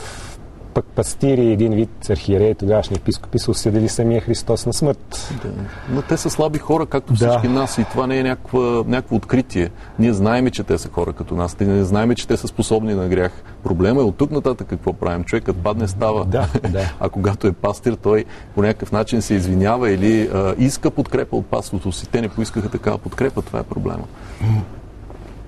пък 0.73 0.85
пастири, 0.85 1.51
един 1.51 1.73
вид 1.73 2.09
архиереи, 2.09 2.55
тогашни 2.55 2.95
епископи 2.95 3.39
са 3.39 3.51
осъдили 3.51 3.89
самия 3.89 4.21
Христос 4.21 4.65
на 4.65 4.73
смърт. 4.73 5.33
Да. 5.43 5.49
Но 5.89 6.01
те 6.01 6.17
са 6.17 6.29
слаби 6.29 6.59
хора, 6.59 6.85
както 6.85 7.13
всички 7.13 7.47
да. 7.47 7.53
нас 7.53 7.77
и 7.77 7.85
това 7.91 8.07
не 8.07 8.19
е 8.19 8.23
някаква, 8.23 8.83
някакво 8.87 9.15
откритие. 9.15 9.69
Ние 9.99 10.13
знаеме, 10.13 10.51
че 10.51 10.63
те 10.63 10.77
са 10.77 10.89
хора 10.89 11.13
като 11.13 11.35
нас. 11.35 11.59
Ние 11.59 11.69
не 11.69 11.83
знаеме, 11.83 12.15
че 12.15 12.27
те 12.27 12.37
са 12.37 12.47
способни 12.47 12.93
на 12.93 13.07
грях. 13.07 13.31
Проблема 13.63 14.01
е 14.01 14.03
от 14.03 14.17
тук 14.17 14.31
нататък 14.31 14.67
какво 14.67 14.93
правим. 14.93 15.23
Човекът 15.23 15.57
падне 15.57 15.87
става. 15.87 16.25
Да, 16.25 16.47
да. 16.69 16.93
а 16.99 17.09
когато 17.09 17.47
е 17.47 17.51
пастир, 17.51 17.93
той 17.93 18.25
по 18.55 18.61
някакъв 18.61 18.91
начин 18.91 19.21
се 19.21 19.33
извинява 19.33 19.91
или 19.91 20.29
а, 20.33 20.55
иска 20.57 20.91
подкрепа 20.91 21.35
от 21.35 21.45
паството 21.45 21.91
си. 21.91 22.09
Те 22.09 22.21
не 22.21 22.29
поискаха 22.29 22.69
такава 22.69 22.97
подкрепа. 22.97 23.41
Това 23.41 23.59
е 23.59 23.63
проблема. 23.63 24.03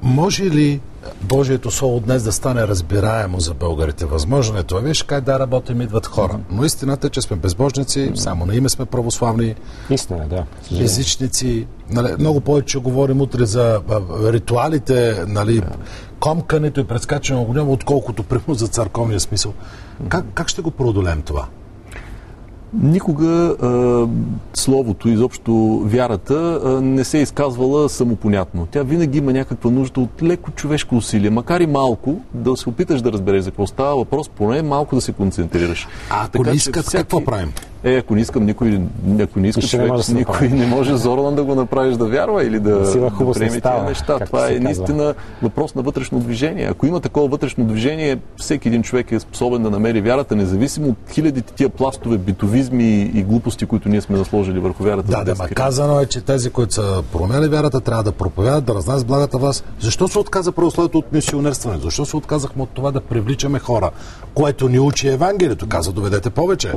Може 0.05 0.43
ли 0.43 0.81
Божието 1.21 1.71
Слово 1.71 1.99
днес 1.99 2.23
да 2.23 2.31
стане 2.31 2.67
разбираемо 2.67 3.39
за 3.39 3.53
българите? 3.53 4.05
Възможно 4.05 4.57
е 4.57 4.63
това. 4.63 4.81
Виж 4.81 5.03
как 5.03 5.23
да 5.23 5.39
работим, 5.39 5.81
идват 5.81 6.05
хора. 6.05 6.39
Но 6.51 6.65
истината 6.65 7.07
е, 7.07 7.09
че 7.09 7.21
сме 7.21 7.37
безбожници, 7.37 8.11
само 8.15 8.45
на 8.45 8.55
име 8.55 8.69
сме 8.69 8.85
православни. 8.85 9.55
Истина, 9.89 10.27
да. 10.27 10.45
Езичници. 10.83 11.67
Нали, 11.89 12.15
много 12.19 12.41
повече 12.41 12.79
говорим 12.79 13.21
утре 13.21 13.45
за 13.45 13.81
ритуалите, 14.23 15.23
нали, 15.27 15.61
комкането 16.19 16.79
и 16.79 16.83
прескачане 16.83 17.39
на 17.39 17.45
огня, 17.45 17.63
отколкото 17.63 18.23
прямо 18.23 18.53
за 18.55 18.67
църковния 18.67 19.19
смисъл. 19.19 19.53
Как, 20.09 20.25
как 20.33 20.47
ще 20.47 20.61
го 20.61 20.71
преодолеем 20.71 21.21
това? 21.21 21.47
Никога 22.81 23.55
а, 23.61 24.07
словото, 24.53 25.09
изобщо 25.09 25.81
вярата, 25.85 26.61
а, 26.65 26.81
не 26.81 27.03
се 27.03 27.17
е 27.17 27.21
изказвала 27.21 27.89
самопонятно. 27.89 28.67
Тя 28.71 28.83
винаги 28.83 29.17
има 29.17 29.33
някаква 29.33 29.71
нужда 29.71 30.01
от 30.01 30.23
леко 30.23 30.51
човешко 30.51 30.95
усилие, 30.95 31.29
макар 31.29 31.61
и 31.61 31.67
малко, 31.67 32.15
да 32.33 32.57
се 32.57 32.69
опиташ 32.69 33.01
да 33.01 33.11
разбереш 33.11 33.43
за 33.43 33.51
какво 33.51 33.67
става 33.67 33.95
въпрос, 33.95 34.29
поне 34.29 34.61
малко 34.61 34.95
да 34.95 35.01
се 35.01 35.11
концентрираш. 35.11 35.87
А 36.09 36.23
ако 36.23 36.31
така, 36.31 36.49
не 36.49 36.55
искат, 36.55 36.85
всяки... 36.85 37.03
какво 37.03 37.23
правим? 37.23 37.53
Е, 37.85 37.97
ако 37.97 38.15
не 38.15 38.21
искам 38.21 38.45
никой, 38.45 38.81
ако 39.21 39.39
не 39.39 39.47
иска 39.47 39.61
човек, 39.61 39.91
не 39.91 40.13
да 40.13 40.19
никой 40.19 40.47
не 40.47 40.65
може 40.65 40.95
зорно 40.95 41.31
да 41.31 41.43
го 41.43 41.55
направиш 41.55 41.97
да 41.97 42.05
вярва 42.05 42.43
или 42.43 42.59
да, 42.59 42.79
да 42.79 43.11
приеме 43.33 43.61
тези 43.61 43.85
неща. 43.87 44.19
Това 44.19 44.51
е 44.51 44.59
наистина 44.59 45.13
въпрос 45.41 45.75
на 45.75 45.81
вътрешно 45.81 46.19
движение. 46.19 46.67
Ако 46.71 46.85
има 46.85 46.99
такова 46.99 47.27
вътрешно 47.27 47.65
движение, 47.65 48.17
всеки 48.37 48.67
един 48.67 48.83
човек 48.83 49.11
е 49.11 49.19
способен 49.19 49.63
да 49.63 49.69
намери 49.69 50.01
вярата, 50.01 50.35
независимо 50.35 50.87
от 50.89 50.97
хилядите 51.11 51.53
тия 51.53 51.69
пластове, 51.69 52.17
битовизми 52.65 53.11
и 53.19 53.23
глупости, 53.23 53.65
които 53.65 53.89
ние 53.89 54.01
сме 54.01 54.17
насложили 54.17 54.59
върху 54.59 54.83
вярата. 54.83 55.11
Да, 55.11 55.23
да, 55.23 55.35
ма 55.35 55.47
казано 55.47 55.99
е, 55.99 56.05
че 56.05 56.21
тези, 56.21 56.49
които 56.49 56.73
са 56.73 57.03
променяли 57.11 57.47
вярата, 57.47 57.81
трябва 57.81 58.03
да 58.03 58.11
проповядат, 58.11 58.65
да 58.65 58.75
разнасят 58.75 59.07
благата 59.07 59.37
власт. 59.37 59.65
Защо 59.79 60.07
се 60.07 60.19
отказа 60.19 60.51
православието 60.51 60.97
от 60.97 61.11
мисионерстване? 61.11 61.79
Защо 61.79 62.05
се 62.05 62.17
отказахме 62.17 62.63
от 62.63 62.69
това 62.69 62.91
да 62.91 63.01
привличаме 63.01 63.59
хора, 63.59 63.91
което 64.33 64.69
ни 64.69 64.79
учи 64.79 65.07
Евангелието? 65.07 65.67
Каза, 65.67 65.91
доведете 65.91 66.29
повече. 66.29 66.71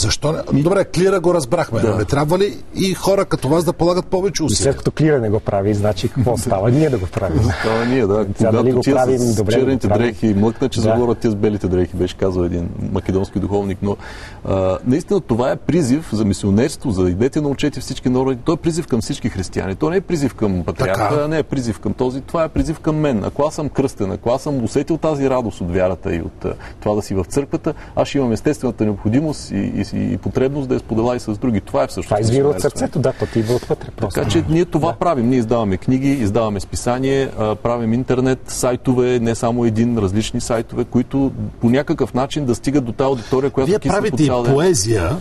Защо 0.00 0.32
не? 0.32 0.62
Добре, 0.62 0.84
Клира 0.84 1.20
го 1.20 1.34
разбрахме, 1.34 1.80
да. 1.80 1.90
но 1.90 1.96
не 1.96 2.04
трябва 2.04 2.38
ли 2.38 2.56
и 2.74 2.94
хора 2.94 3.24
като 3.24 3.48
вас 3.48 3.64
да 3.64 3.72
полагат 3.72 4.06
повече 4.06 4.42
усилия? 4.42 4.72
След 4.72 4.76
като 4.76 4.90
Клира 4.90 5.20
не 5.20 5.30
го 5.30 5.40
прави, 5.40 5.74
значи 5.74 6.08
какво 6.08 6.36
става? 6.36 6.70
Ние 6.70 6.90
да 6.90 6.98
го 6.98 7.06
правим. 7.06 7.42
Става 7.60 7.84
ние, 7.86 8.06
да. 8.06 8.26
Когато 8.38 8.56
дали 8.56 8.72
го 8.72 8.80
правим, 8.80 9.18
с 9.18 9.36
добре 9.36 9.52
черните 9.52 9.88
да 9.88 9.94
дрехи 9.94 10.34
млъкна, 10.34 10.68
че 10.68 10.80
да. 10.80 10.82
заговорят 10.82 11.18
тия 11.18 11.30
с 11.30 11.34
белите 11.34 11.68
дрехи, 11.68 11.96
беше 11.96 12.16
казал 12.16 12.42
един 12.42 12.68
македонски 12.92 13.38
духовник. 13.38 13.78
Но 13.82 13.96
а, 14.44 14.78
наистина 14.86 15.20
това 15.20 15.50
е 15.50 15.56
призив 15.56 16.08
за 16.12 16.24
мисионерство, 16.24 16.90
за 16.90 17.10
идете 17.10 17.40
научете 17.40 17.80
всички 17.80 18.08
народи. 18.08 18.38
Той 18.44 18.54
е 18.54 18.58
призив 18.58 18.86
към 18.86 19.00
всички 19.00 19.28
християни. 19.28 19.76
То 19.76 19.90
не 19.90 19.96
е 19.96 20.00
призив 20.00 20.34
към 20.34 20.64
патриарха, 20.64 21.28
не 21.28 21.38
е 21.38 21.42
призив 21.42 21.80
към 21.80 21.92
този. 21.92 22.20
Това 22.20 22.44
е 22.44 22.48
призив 22.48 22.80
към 22.80 22.96
мен. 22.96 23.24
Ако 23.24 23.42
аз 23.42 23.54
съм 23.54 23.68
кръстен, 23.68 24.12
ако 24.12 24.30
аз 24.30 24.42
съм 24.42 24.64
усетил 24.64 24.96
тази 24.96 25.30
радост 25.30 25.60
от 25.60 25.72
вярата 25.72 26.14
и 26.14 26.20
от 26.20 26.46
това 26.80 26.94
да 26.94 27.02
си 27.02 27.14
в 27.14 27.24
църквата, 27.24 27.74
аз 27.96 28.08
ще 28.08 28.18
имам 28.18 28.32
естествената 28.32 28.84
необходимост 28.84 29.50
и, 29.50 29.56
и, 29.56 29.84
и 29.92 30.16
потребност 30.16 30.68
да 30.68 30.74
я 30.74 30.80
споделя 30.80 31.16
и 31.16 31.20
с 31.20 31.38
други. 31.38 31.60
Това 31.60 31.82
е 31.82 31.86
всъщност. 31.86 32.08
Това 32.08 32.20
извира 32.20 32.48
от 32.48 32.60
сърцето, 32.60 32.98
да, 32.98 33.12
то 33.12 33.26
ти 33.26 33.38
идва 33.38 33.54
отвътре. 33.54 33.88
Просто. 33.96 34.14
Така 34.14 34.30
че 34.30 34.44
ние 34.48 34.64
това 34.64 34.92
да. 34.92 34.98
правим. 34.98 35.28
Ние 35.28 35.38
издаваме 35.38 35.76
книги, 35.76 36.08
издаваме 36.08 36.60
списание, 36.60 37.30
правим 37.62 37.92
интернет, 37.92 38.38
сайтове, 38.46 39.18
не 39.18 39.34
само 39.34 39.64
един, 39.64 39.98
различни 39.98 40.40
сайтове, 40.40 40.84
които 40.84 41.32
по 41.60 41.70
някакъв 41.70 42.14
начин 42.14 42.44
да 42.44 42.54
стигат 42.54 42.84
до 42.84 42.92
тази 42.92 43.08
аудитория, 43.08 43.50
която 43.50 43.70
Вие 43.70 43.78
правите 43.78 44.24
и 44.24 44.30
поезия, 44.54 45.16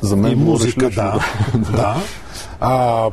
за 0.00 0.16
мен 0.16 0.32
и 0.32 0.34
музика, 0.34 0.90
да. 0.90 1.20
да. 1.72 1.96
А, 2.60 3.10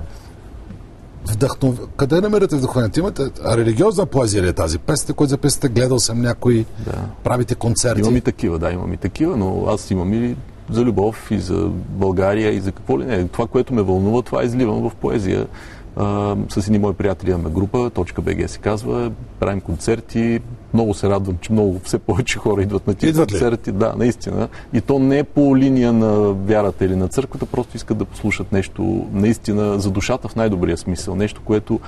вдъхнов... 1.27 1.79
Къде 1.97 2.21
намирате 2.21 2.55
вдъхновението? 2.55 2.99
Имате 2.99 3.23
религиозна 3.45 4.05
поезия 4.05 4.43
ли 4.43 4.47
е 4.47 4.53
тази? 4.53 4.79
Песните, 4.79 5.13
които 5.13 5.29
записате, 5.29 5.69
гледал 5.69 5.99
съм 5.99 6.21
някои, 6.21 6.65
да. 6.85 6.91
правите 7.23 7.55
концерти. 7.55 8.01
Имам 8.01 8.17
и 8.17 8.21
такива, 8.21 8.59
да, 8.59 8.71
имам 8.71 8.93
и 8.93 8.97
такива, 8.97 9.37
но 9.37 9.65
аз 9.67 9.91
имам 9.91 10.13
и 10.13 10.35
за 10.71 10.83
любов 10.83 11.31
и 11.31 11.39
за 11.39 11.69
България 11.89 12.51
и 12.53 12.59
за 12.59 12.71
какво 12.71 12.99
ли 12.99 13.05
не. 13.05 13.27
Това, 13.27 13.47
което 13.47 13.73
ме 13.73 13.81
вълнува, 13.81 14.21
това 14.21 14.43
изливам 14.43 14.89
в 14.89 14.95
поезия. 14.95 15.47
А, 15.95 16.35
с 16.49 16.67
едни 16.67 16.79
мои 16.79 16.93
приятели 16.93 17.29
имаме 17.31 17.49
група, 17.49 17.89
точка 17.89 18.21
БГ 18.21 18.49
се 18.49 18.59
казва, 18.59 19.11
правим 19.39 19.61
концерти. 19.61 20.39
Много 20.73 20.93
се 20.93 21.09
радвам, 21.09 21.37
че 21.41 21.53
много 21.53 21.79
все 21.83 21.99
повече 21.99 22.39
хора 22.39 22.61
идват 22.61 22.87
на 22.87 22.95
тези 22.95 23.19
концерти. 23.19 23.71
Да, 23.71 23.93
наистина. 23.97 24.47
И 24.73 24.81
то 24.81 24.99
не 24.99 25.19
е 25.19 25.23
по 25.23 25.57
линия 25.57 25.93
на 25.93 26.33
вярата 26.33 26.85
или 26.85 26.95
на 26.95 27.07
църквата, 27.07 27.45
просто 27.45 27.77
искат 27.77 27.97
да 27.97 28.05
послушат 28.05 28.51
нещо 28.51 29.07
наистина 29.13 29.79
за 29.79 29.91
душата 29.91 30.27
в 30.27 30.35
най-добрия 30.35 30.77
смисъл. 30.77 31.15
Нещо, 31.15 31.41
което 31.45 31.79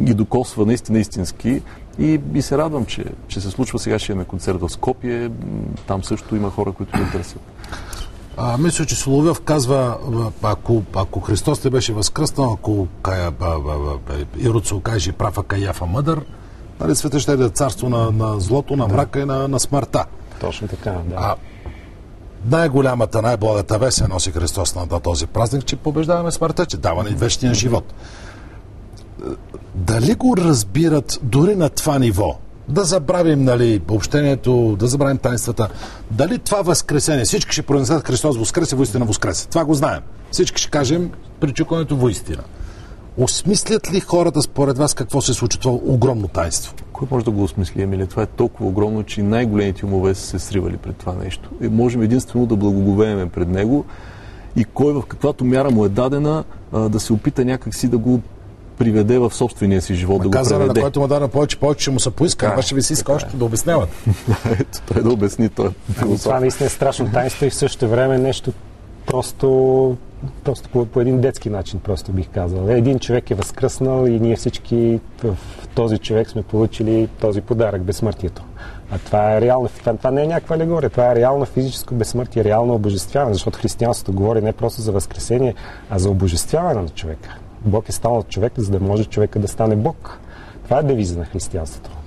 ги 0.00 0.14
докосва 0.14 0.66
наистина 0.66 0.98
истински. 0.98 1.62
И, 1.98 2.20
и 2.34 2.42
се 2.42 2.58
радвам, 2.58 2.84
че, 2.84 3.04
че 3.28 3.40
се 3.40 3.50
случва 3.50 3.78
сега, 3.78 3.98
ще 3.98 4.12
имаме 4.12 4.24
концерт 4.24 4.60
в 4.60 4.68
Скопие. 4.68 5.30
Там 5.86 6.04
също 6.04 6.36
има 6.36 6.50
хора, 6.50 6.72
които 6.72 6.98
ни 6.98 7.10
търсят. 7.12 7.42
А, 8.36 8.58
мисля, 8.58 8.86
че 8.86 8.94
Соловьов 8.94 9.40
казва, 9.40 9.96
ако, 10.42 10.82
ако 10.94 11.20
Христос 11.20 11.64
не 11.64 11.70
беше 11.70 11.92
възкръснал, 11.92 12.52
ако 12.52 12.86
Ирод 14.38 14.66
се 14.66 14.74
окаже 14.74 15.12
прав, 15.12 15.38
а 15.38 15.42
Каяфа 15.42 15.86
мъдър, 15.86 16.20
нали, 16.80 16.96
света 16.96 17.20
ще 17.20 17.32
е 17.32 17.48
царство 17.48 17.88
на, 17.88 18.10
на 18.10 18.40
злото, 18.40 18.76
на 18.76 18.88
мрака 18.88 19.18
да. 19.18 19.22
и 19.22 19.26
на, 19.26 19.48
на 19.48 19.60
смъртта. 19.60 20.04
Точно 20.40 20.68
така, 20.68 20.90
да. 20.90 21.14
А, 21.16 21.34
най-голямата, 22.44 23.22
най-благата 23.22 23.78
вест 23.78 24.08
носи 24.08 24.30
Христос 24.30 24.74
на, 24.74 24.86
на 24.90 25.00
този 25.00 25.26
празник, 25.26 25.64
че 25.64 25.76
побеждаваме 25.76 26.30
смъртта, 26.30 26.66
че 26.66 26.76
дава 26.76 27.04
ни 27.04 27.10
вечния 27.10 27.54
живот. 27.54 27.94
Дали 29.74 30.14
го 30.14 30.36
разбират 30.36 31.20
дори 31.22 31.56
на 31.56 31.68
това 31.68 31.98
ниво? 31.98 32.38
Да 32.70 32.84
забравим 32.84 33.44
нали, 33.44 33.80
общението, 33.90 34.76
да 34.78 34.86
забравим 34.86 35.18
таинствата. 35.18 35.68
Дали 36.10 36.38
това 36.38 36.62
възкресение, 36.62 37.24
всички 37.24 37.52
ще 37.52 37.62
пронесат 37.62 38.06
Христос 38.06 38.36
воскресе, 38.36 38.76
воистина 38.76 39.04
воскресе. 39.04 39.48
Това 39.48 39.64
го 39.64 39.74
знаем. 39.74 40.00
Всички 40.30 40.62
ще 40.62 40.70
кажем 40.70 41.10
причукването 41.40 41.96
воистина. 41.96 42.42
Осмислят 43.18 43.92
ли 43.92 44.00
хората 44.00 44.42
според 44.42 44.78
вас 44.78 44.94
какво 44.94 45.20
се 45.20 45.34
случва 45.34 45.60
това 45.60 45.78
огромно 45.84 46.28
таинство? 46.28 46.74
Кой 46.92 47.08
може 47.10 47.24
да 47.24 47.30
го 47.30 47.42
осмисли, 47.42 47.82
Емилия? 47.82 48.06
Това 48.06 48.22
е 48.22 48.26
толкова 48.26 48.68
огромно, 48.68 49.02
че 49.02 49.22
най-големите 49.22 49.86
умове 49.86 50.14
са 50.14 50.26
се 50.26 50.38
сривали 50.38 50.76
пред 50.76 50.96
това 50.96 51.14
нещо. 51.24 51.50
И 51.60 51.68
можем 51.68 52.02
единствено 52.02 52.46
да 52.46 52.56
благоговееме 52.56 53.28
пред 53.28 53.48
него 53.48 53.84
и 54.56 54.64
кой 54.64 54.92
в 54.92 55.02
каквато 55.08 55.44
мяра 55.44 55.70
му 55.70 55.84
е 55.84 55.88
дадена 55.88 56.44
да 56.72 57.00
се 57.00 57.12
опита 57.12 57.44
някакси 57.44 57.88
да 57.88 57.98
го 57.98 58.20
приведе 58.80 59.18
в 59.18 59.34
собствения 59.34 59.82
си 59.82 59.94
живот, 59.94 60.22
да 60.22 60.28
го 60.28 60.30
Казваме, 60.30 60.64
на 60.64 60.68
преведе. 60.68 60.80
който 60.80 61.00
му 61.00 61.06
дава 61.06 61.28
повече, 61.28 61.56
повече 61.56 61.82
ще 61.82 61.90
му 61.90 62.00
се 62.00 62.10
поиска. 62.10 62.46
Така 62.46 62.58
е. 62.58 62.62
Ще 62.62 62.74
ви 62.74 62.82
си 62.82 62.92
иска 62.92 63.12
още 63.12 63.36
да 63.36 63.44
обясняват. 63.44 63.88
Ето, 64.60 64.78
той 64.92 65.02
да 65.02 65.10
обясни 65.10 65.48
той. 65.48 65.66
е 65.66 65.70
Ами, 66.02 66.18
това 66.18 66.40
наистина 66.40 66.66
е 66.66 66.70
страшно 66.70 67.10
таинство 67.12 67.46
и 67.46 67.50
в 67.50 67.54
същото 67.54 67.88
време 67.88 68.18
нещо 68.18 68.52
просто, 69.06 69.96
просто 70.44 70.68
по, 70.68 70.86
по 70.86 71.00
един 71.00 71.20
детски 71.20 71.50
начин, 71.50 71.80
просто 71.80 72.12
бих 72.12 72.28
казал. 72.28 72.68
Един 72.68 72.98
човек 72.98 73.30
е 73.30 73.34
възкръснал 73.34 74.06
и 74.06 74.20
ние 74.20 74.36
всички 74.36 75.00
в 75.24 75.36
този 75.74 75.98
човек 75.98 76.30
сме 76.30 76.42
получили 76.42 77.08
този 77.20 77.40
подарък, 77.40 77.82
безсмъртието. 77.82 78.42
А 78.90 78.98
това 78.98 79.36
е 79.36 79.40
реално, 79.40 79.68
това, 79.68 79.96
това 79.96 80.10
не 80.10 80.22
е 80.22 80.26
някаква 80.26 80.56
алегория, 80.56 80.90
това 80.90 81.12
е 81.12 81.14
реално 81.14 81.44
физическо 81.44 81.94
безсмъртие, 81.94 82.44
реално 82.44 82.74
обожествяване, 82.74 83.34
защото 83.34 83.58
християнството 83.58 84.12
говори 84.12 84.40
не 84.40 84.52
просто 84.52 84.80
за 84.80 84.92
възкресение, 84.92 85.54
а 85.90 85.98
за 85.98 86.10
обожествяване 86.10 86.82
на 86.82 86.88
човека. 86.88 87.36
Бог 87.64 87.88
е 87.88 87.92
станал 87.92 88.22
човек, 88.22 88.52
за 88.56 88.70
да 88.70 88.80
може 88.80 89.04
човека 89.04 89.38
да 89.38 89.48
стане 89.48 89.76
Бог. 89.76 90.20
Това 90.64 90.78
е 90.78 90.82
девиза 90.82 91.18
на 91.18 91.24
християнството. 91.24 91.99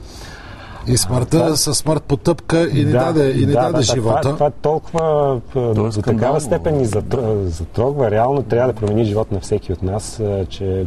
И 0.88 0.98
смъртта 0.98 1.58
със 1.58 1.78
смърт 1.78 2.04
потъпка 2.04 2.70
и 2.74 2.86
ни 2.86 2.92
даде, 2.92 3.32
и 3.32 3.46
ни 3.46 3.54
даде 3.54 3.82
живота. 3.82 4.22
Това, 4.22 4.34
това 4.34 4.50
толкова 4.50 5.40
а, 5.56 5.60
до 5.60 5.92
такава 5.92 6.42
степен 6.42 6.78
ни 6.78 6.88
затр- 6.88 7.44
затрогва. 7.44 8.12
Реално 8.12 8.44
трябва 8.44 8.74
да 8.74 8.80
промени 8.80 9.06
живот 9.06 9.32
на 9.32 9.40
всеки 9.40 9.74
от 9.74 9.84
нас, 9.84 10.22
че 10.50 10.86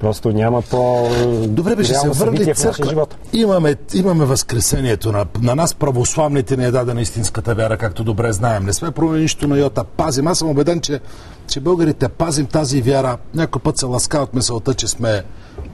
просто 0.00 0.32
няма 0.32 0.62
по 0.62 1.08
Добре, 1.46 1.76
беше 1.76 1.94
се 1.94 2.08
върли 2.08 2.54
църква. 2.54 2.88
живот. 2.88 3.16
Имаме, 3.32 3.76
имаме 3.94 4.24
възкресението. 4.24 5.12
На, 5.12 5.26
на 5.42 5.54
нас 5.54 5.74
православните 5.74 6.56
не 6.56 6.64
е 6.64 6.70
дадена 6.70 7.00
истинската 7.00 7.54
вяра, 7.54 7.76
както 7.76 8.04
добре 8.04 8.32
знаем. 8.32 8.64
Не 8.64 8.72
сме 8.72 8.90
променили 8.90 9.22
нищо 9.22 9.48
на 9.48 9.58
йота. 9.58 9.84
Пазим. 9.84 10.26
Аз 10.26 10.38
съм 10.38 10.48
убеден, 10.48 10.80
че, 10.80 11.00
че 11.46 11.60
българите 11.60 12.08
пазим 12.08 12.46
тази 12.46 12.82
вяра. 12.82 13.16
Някой 13.34 13.62
път 13.62 13.78
се 13.78 13.86
ласка 13.86 14.18
от 14.18 14.34
мисълта, 14.34 14.74
че 14.74 14.88
сме 14.88 15.22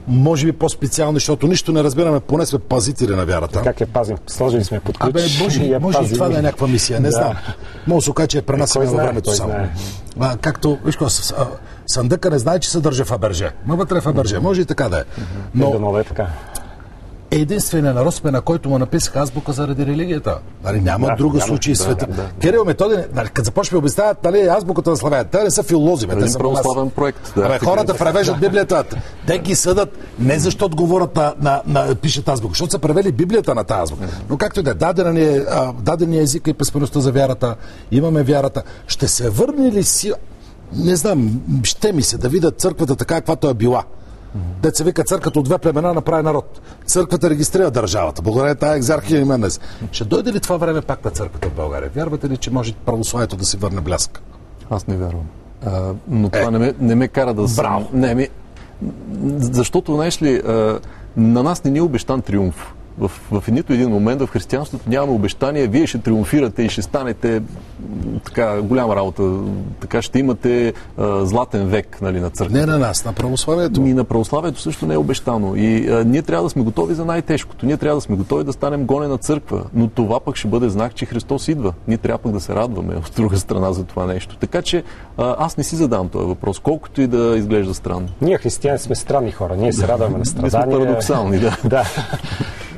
може 0.07 0.45
би 0.45 0.51
по-специални, 0.51 1.13
защото 1.13 1.47
нищо 1.47 1.71
не 1.71 1.83
разбираме, 1.83 2.19
поне 2.19 2.45
сме 2.45 2.59
пазители 2.59 3.15
на 3.15 3.25
вярата. 3.25 3.61
Как 3.61 3.81
я 3.81 3.87
пазим? 3.87 4.17
Сложили 4.27 4.63
сме 4.63 4.79
под 4.79 4.97
ключ. 4.97 5.09
Абе, 5.09 5.21
може, 5.43 5.63
и 5.63 5.71
я 5.71 5.79
може 5.79 5.97
и 5.97 6.01
пазим. 6.01 6.13
това 6.13 6.29
да 6.29 6.39
е 6.39 6.41
някаква 6.41 6.67
мисия, 6.67 6.99
не 6.99 7.09
Да. 7.09 7.11
знам. 7.11 7.33
Може 7.87 7.95
да 7.97 8.01
се 8.01 8.11
окаже, 8.11 8.27
че 8.27 8.37
е 8.37 8.41
пренасяме 8.41 8.85
във 8.85 8.95
времето 8.95 9.31
само. 9.35 9.53
А, 10.19 10.37
както, 10.37 10.77
виж 10.85 10.95
какво, 10.95 11.09
съндъка 11.87 12.29
не 12.29 12.39
знае, 12.39 12.59
че 12.59 12.69
се 12.69 12.79
държа 12.79 13.05
в 13.05 13.11
Аберже. 13.11 13.49
Ма 13.65 13.75
вътре 13.75 13.97
е 13.97 14.01
в 14.01 14.07
Аберже. 14.07 14.39
Може 14.39 14.61
и 14.61 14.65
така 14.65 14.89
да 14.89 14.99
е. 14.99 15.03
Но... 15.55 15.79
Но 15.79 15.91
Да, 15.91 15.99
е 15.99 16.03
така. 16.03 16.27
Единственият 17.41 17.95
народ 17.95 18.13
сме, 18.13 18.31
на 18.31 18.41
който 18.41 18.69
му 18.69 18.79
написах 18.79 19.15
азбука 19.15 19.51
заради 19.51 19.85
религията. 19.85 20.37
Нали, 20.63 20.81
няма 20.81 21.07
Да, 21.07 21.15
друга 21.15 21.37
няма, 21.37 21.47
случай 21.47 21.73
в 21.73 21.77
да, 21.77 21.83
света. 21.83 22.07
да. 22.09 22.29
Кирил 22.41 22.65
Методи, 22.65 22.95
нали, 23.13 23.27
като 23.27 23.45
започне 23.45 23.75
да 23.75 23.79
обясняват 23.79 24.23
нали, 24.23 24.39
азбуката 24.39 24.89
на 24.89 24.97
славяните, 24.97 25.37
те 25.37 25.43
не 25.43 25.51
са 25.51 25.63
филолози, 25.63 26.07
бе, 26.07 26.15
те 26.15 26.27
са 26.27 26.37
православен 26.37 26.89
проект. 26.89 27.33
Да. 27.35 27.45
Абе, 27.45 27.59
хората 27.59 27.97
превеждат 27.97 28.39
Библията. 28.39 28.83
Те 29.27 29.39
ги 29.39 29.55
съдат 29.55 29.97
не 30.19 30.39
защото 30.39 30.75
говорят 30.75 31.15
на, 31.15 31.33
на, 31.41 31.61
на 31.65 31.95
пишат 31.95 32.27
азбука, 32.27 32.51
защото 32.51 32.71
са 32.71 32.79
превели 32.79 33.11
Библията 33.11 33.55
на 33.55 33.63
тази 33.63 33.81
азбука. 33.81 34.07
Но 34.29 34.37
както 34.37 34.59
и 34.59 34.63
да 34.63 34.71
е, 34.71 34.73
дадена 34.73 35.13
ни 35.13 35.21
е, 35.21 35.45
даден 35.79 36.13
е 36.13 36.17
езика 36.17 36.49
и 36.49 36.53
писмеността 36.53 36.99
за 36.99 37.11
вярата, 37.11 37.55
имаме 37.91 38.23
вярата. 38.23 38.63
Ще 38.87 39.07
се 39.07 39.29
върне 39.29 39.71
ли 39.71 39.83
си... 39.83 40.13
Не 40.73 40.95
знам, 40.95 41.41
ще 41.63 41.91
ми 41.93 42.01
се 42.01 42.17
да 42.17 42.29
видя 42.29 42.51
църквата 42.51 42.95
така, 42.95 43.15
каквато 43.15 43.49
е 43.49 43.53
била. 43.53 43.83
Деца 44.61 44.83
вика 44.83 45.03
църквата 45.03 45.39
от 45.39 45.45
две 45.45 45.57
племена 45.57 45.93
направи 45.93 46.23
народ. 46.23 46.61
Църквата 46.85 47.29
регистрира 47.29 47.71
държавата. 47.71 48.21
Благодаря 48.21 48.55
тази 48.55 48.77
екзархия 48.77 49.21
и 49.21 49.23
Менес. 49.23 49.59
Ще 49.91 50.03
дойде 50.03 50.33
ли 50.33 50.39
това 50.39 50.57
време 50.57 50.81
пак 50.81 51.05
на 51.05 51.11
църквата 51.11 51.49
в 51.49 51.53
България? 51.53 51.91
Вярвате 51.95 52.29
ли, 52.29 52.37
че 52.37 52.51
може 52.51 52.73
православието 52.73 53.35
да 53.35 53.45
си 53.45 53.57
върне 53.57 53.81
блясък? 53.81 54.21
Аз 54.69 54.87
не 54.87 54.97
вярвам. 54.97 55.25
А, 55.65 55.93
но 56.07 56.29
това 56.29 56.51
не, 56.51 56.59
ме, 56.59 56.73
не 56.79 56.95
ме 56.95 57.07
кара 57.07 57.33
да 57.33 57.47
съм... 57.47 57.63
Браво! 57.63 57.89
Не, 57.93 58.15
ми... 58.15 58.27
Защото, 59.39 59.95
знаеш 59.95 60.21
ли, 60.21 60.35
а, 60.35 60.79
на 61.17 61.43
нас 61.43 61.63
не 61.63 61.71
ни 61.71 61.77
е 61.77 61.81
обещан 61.81 62.21
триумф. 62.21 62.73
В, 62.99 63.11
в 63.31 63.43
нито 63.51 63.73
един 63.73 63.89
момент 63.89 64.21
в 64.21 64.27
християнството 64.27 64.89
нямаме 64.89 65.13
обещание, 65.13 65.67
вие 65.67 65.87
ще 65.87 65.97
триумфирате 65.97 66.63
и 66.63 66.69
ще 66.69 66.81
станете 66.81 67.41
така 68.25 68.61
голяма 68.61 68.95
работа, 68.95 69.31
така 69.79 70.01
ще 70.01 70.19
имате 70.19 70.73
а, 70.97 71.25
златен 71.25 71.67
век 71.67 72.01
нали, 72.01 72.19
на 72.19 72.29
църквата. 72.29 72.59
Не 72.59 72.65
на 72.65 72.79
нас, 72.79 73.05
на 73.05 73.13
православието. 73.13 73.81
Ми 73.81 73.93
на 73.93 74.03
православието 74.03 74.61
също 74.61 74.85
не 74.85 74.93
е 74.93 74.97
обещано. 74.97 75.55
И 75.55 75.89
а, 75.89 76.03
ние 76.03 76.21
трябва 76.21 76.43
да 76.43 76.49
сме 76.49 76.63
готови 76.63 76.93
за 76.93 77.05
най-тежкото. 77.05 77.65
Ние 77.65 77.77
трябва 77.77 77.97
да 77.97 78.01
сме 78.01 78.15
готови 78.15 78.43
да 78.43 78.53
станем 78.53 78.85
гонена 78.85 79.17
църква. 79.17 79.63
Но 79.73 79.87
това 79.87 80.19
пък 80.19 80.35
ще 80.35 80.47
бъде 80.47 80.69
знак, 80.69 80.95
че 80.95 81.05
Христос 81.05 81.47
идва. 81.47 81.73
Ние 81.87 81.97
трябва 81.97 82.17
пък 82.17 82.31
да 82.31 82.39
се 82.39 82.55
радваме 82.55 82.95
от 82.95 83.11
друга 83.15 83.37
страна 83.37 83.73
за 83.73 83.83
това 83.83 84.05
нещо. 84.05 84.37
Така 84.37 84.61
че 84.61 84.83
а, 85.17 85.35
аз 85.39 85.57
не 85.57 85.63
си 85.63 85.75
задавам 85.75 86.09
този 86.09 86.25
въпрос, 86.25 86.59
колкото 86.59 87.01
и 87.01 87.07
да 87.07 87.37
изглежда 87.37 87.73
странно. 87.73 88.07
Ние 88.21 88.37
християни 88.37 88.79
сме 88.79 88.95
странни 88.95 89.31
хора. 89.31 89.55
Ние 89.57 89.73
се 89.73 89.87
радваме 89.87 90.11
на 90.11 90.17
Ние 90.17 90.25
сме 90.25 90.49
страдания. 90.49 90.79
парадоксални, 90.79 91.39
да. 91.39 91.57
Да. 91.67 91.83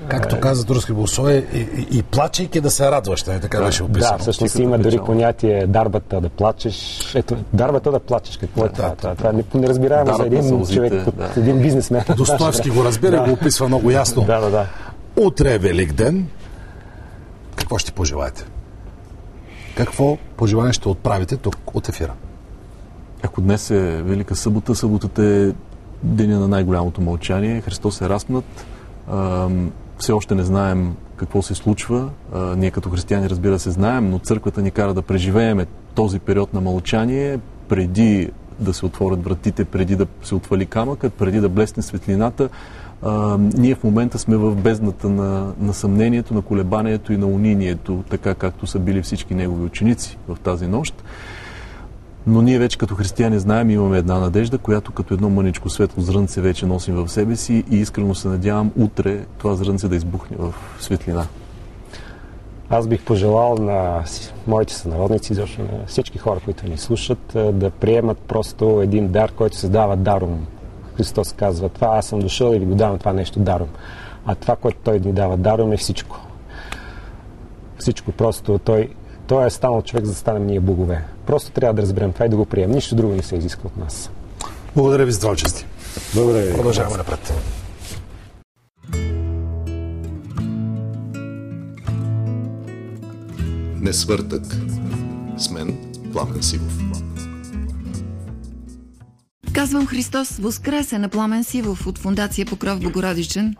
Както 0.09 0.39
каза 0.39 0.65
турски 0.65 0.93
богословие, 0.93 1.45
и, 1.53 1.57
и, 1.57 1.97
и 1.97 2.03
плачейки 2.03 2.61
да 2.61 2.71
се 2.71 2.91
радваш, 2.91 3.23
нали, 3.23 3.39
така 3.39 3.61
беше 3.61 3.83
описано. 3.83 4.17
Да, 4.17 4.21
всъщност 4.21 4.59
е 4.59 4.61
има 4.61 4.77
дори 4.77 4.99
понятие 5.05 5.67
дарбата 5.67 6.21
да 6.21 6.29
плачеш. 6.29 7.01
Ето, 7.15 7.37
дарбата 7.53 7.91
да 7.91 7.99
плачеш. 7.99 8.37
Какво 8.37 8.65
е 8.65 8.69
това? 8.69 8.95
Това, 8.95 9.15
това 9.15 9.29
е 9.29 9.57
неразбираемо 9.57 10.13
за 10.13 10.25
един 10.25 10.65
човек, 10.65 11.07
от 11.07 11.15
да. 11.15 11.31
един 11.37 11.61
бизнесмен. 11.61 12.03
Достоевски 12.17 12.69
го 12.69 12.83
разбира 12.83 13.15
и 13.15 13.29
го 13.29 13.33
описва 13.33 13.67
много 13.67 13.91
ясно. 13.91 14.23
Да, 14.23 14.39
да, 14.39 14.49
да. 14.49 14.67
Утре 15.17 15.53
е 15.53 15.57
Велик 15.57 15.93
ден. 15.93 16.27
Какво 17.55 17.77
ще 17.77 17.91
пожелаете? 17.91 18.45
Какво 19.75 20.17
пожелание 20.37 20.73
ще 20.73 20.89
отправите 20.89 21.37
тук 21.37 21.57
от 21.73 21.89
ефира? 21.89 22.13
Ако 23.23 23.41
днес 23.41 23.71
е 23.71 24.01
Велика 24.03 24.35
събота, 24.35 24.75
съботата 24.75 25.23
е 25.23 25.51
деня 26.03 26.39
на 26.39 26.47
най-голямото 26.47 27.01
мълчание. 27.01 27.61
Христос 27.61 28.01
е 28.01 28.09
разпнат. 28.09 28.65
Все 29.99 30.11
още 30.11 30.35
не 30.35 30.43
знаем 30.43 30.95
какво 31.15 31.41
се 31.41 31.55
случва. 31.55 32.09
Ние 32.57 32.71
като 32.71 32.89
християни, 32.89 33.29
разбира 33.29 33.59
се, 33.59 33.71
знаем, 33.71 34.09
но 34.09 34.19
църквата 34.19 34.61
ни 34.61 34.71
кара 34.71 34.93
да 34.93 35.01
преживееме 35.01 35.65
този 35.95 36.19
период 36.19 36.53
на 36.53 36.61
мълчание 36.61 37.39
преди 37.67 38.29
да 38.59 38.73
се 38.73 38.85
отворят 38.85 39.23
вратите, 39.23 39.65
преди 39.65 39.95
да 39.95 40.07
се 40.23 40.35
отвали 40.35 40.65
камъкът, 40.65 41.13
преди 41.13 41.39
да 41.39 41.49
блесне 41.49 41.83
светлината. 41.83 42.49
Ние 43.37 43.75
в 43.75 43.83
момента 43.83 44.19
сме 44.19 44.37
в 44.37 44.55
бездната 44.55 45.09
на, 45.09 45.53
на 45.59 45.73
съмнението, 45.73 46.33
на 46.33 46.41
колебанието 46.41 47.13
и 47.13 47.17
на 47.17 47.25
унинието, 47.25 48.03
така 48.09 48.33
както 48.35 48.67
са 48.67 48.79
били 48.79 49.01
всички 49.01 49.35
негови 49.35 49.65
ученици 49.65 50.17
в 50.27 50.37
тази 50.43 50.67
нощ. 50.67 51.03
Но 52.27 52.41
ние 52.41 52.59
вече 52.59 52.77
като 52.77 52.95
християни 52.95 53.39
знаем, 53.39 53.69
имаме 53.69 53.97
една 53.97 54.19
надежда, 54.19 54.57
която 54.57 54.91
като 54.91 55.13
едно 55.13 55.29
мъничко 55.29 55.69
светло 55.69 56.03
зрънце 56.03 56.41
вече 56.41 56.65
носим 56.65 56.95
в 56.95 57.09
себе 57.09 57.35
си 57.35 57.63
и 57.71 57.75
искрено 57.75 58.15
се 58.15 58.27
надявам 58.27 58.71
утре 58.77 59.25
това 59.37 59.55
зрънце 59.55 59.87
да 59.87 59.95
избухне 59.95 60.37
в 60.39 60.53
светлина. 60.79 61.25
Аз 62.69 62.87
бих 62.87 63.05
пожелал 63.05 63.55
на 63.55 64.03
моите 64.47 64.73
сънародници, 64.73 65.33
защото 65.33 65.61
на 65.61 65.85
всички 65.87 66.17
хора, 66.17 66.39
които 66.45 66.69
ни 66.69 66.77
слушат, 66.77 67.35
а, 67.35 67.51
да 67.51 67.69
приемат 67.69 68.17
просто 68.17 68.81
един 68.81 69.07
дар, 69.07 69.31
който 69.31 69.57
се 69.57 69.69
дава 69.69 69.97
даром. 69.97 70.45
Христос 70.97 71.33
казва, 71.33 71.69
това 71.69 71.87
аз 71.87 72.05
съм 72.05 72.19
дошъл 72.19 72.53
и 72.53 72.59
ви 72.59 72.65
го 72.65 72.75
давам 72.75 72.99
това 72.99 73.13
нещо 73.13 73.39
даром. 73.39 73.67
А 74.25 74.35
това, 74.35 74.55
което 74.55 74.77
Той 74.83 74.99
ни 74.99 75.13
дава 75.13 75.37
даром 75.37 75.73
е 75.73 75.77
всичко. 75.77 76.19
Всичко 77.77 78.11
просто. 78.11 78.59
Той, 78.59 78.89
той 79.29 79.47
е 79.47 79.49
станал 79.49 79.81
човек, 79.81 80.05
за 80.05 80.11
да 80.11 80.17
станем 80.17 80.45
ние 80.45 80.59
богове. 80.59 81.03
Просто 81.25 81.51
трябва 81.51 81.73
да 81.73 81.81
разберем 81.81 82.13
това 82.13 82.25
и 82.25 82.29
да 82.29 82.35
го 82.35 82.45
приемем. 82.45 82.75
Нищо 82.75 82.95
друго 82.95 83.13
не 83.13 83.23
се 83.23 83.35
изисква 83.35 83.67
от 83.67 83.77
нас. 83.77 84.11
Благодаря 84.75 85.05
ви 85.05 85.11
за 85.11 85.19
това 85.19 85.33
участие. 85.33 85.67
Благодаря 86.15 86.45
ви. 86.45 86.53
Продължаваме 86.53 86.97
напред. 86.97 87.33
Не 93.81 93.93
свъртък. 93.93 94.43
С 95.37 95.51
мен 95.51 95.77
Пламен 96.13 96.43
Сивов. 96.43 96.79
Казвам 99.53 99.87
Христос 99.87 100.37
Воскресе 100.37 100.99
на 100.99 101.09
Пламен 101.09 101.43
Сивов 101.43 101.87
от 101.87 101.97
Фундация 101.97 102.45
Покров 102.45 102.79
Богородичен. 102.79 103.55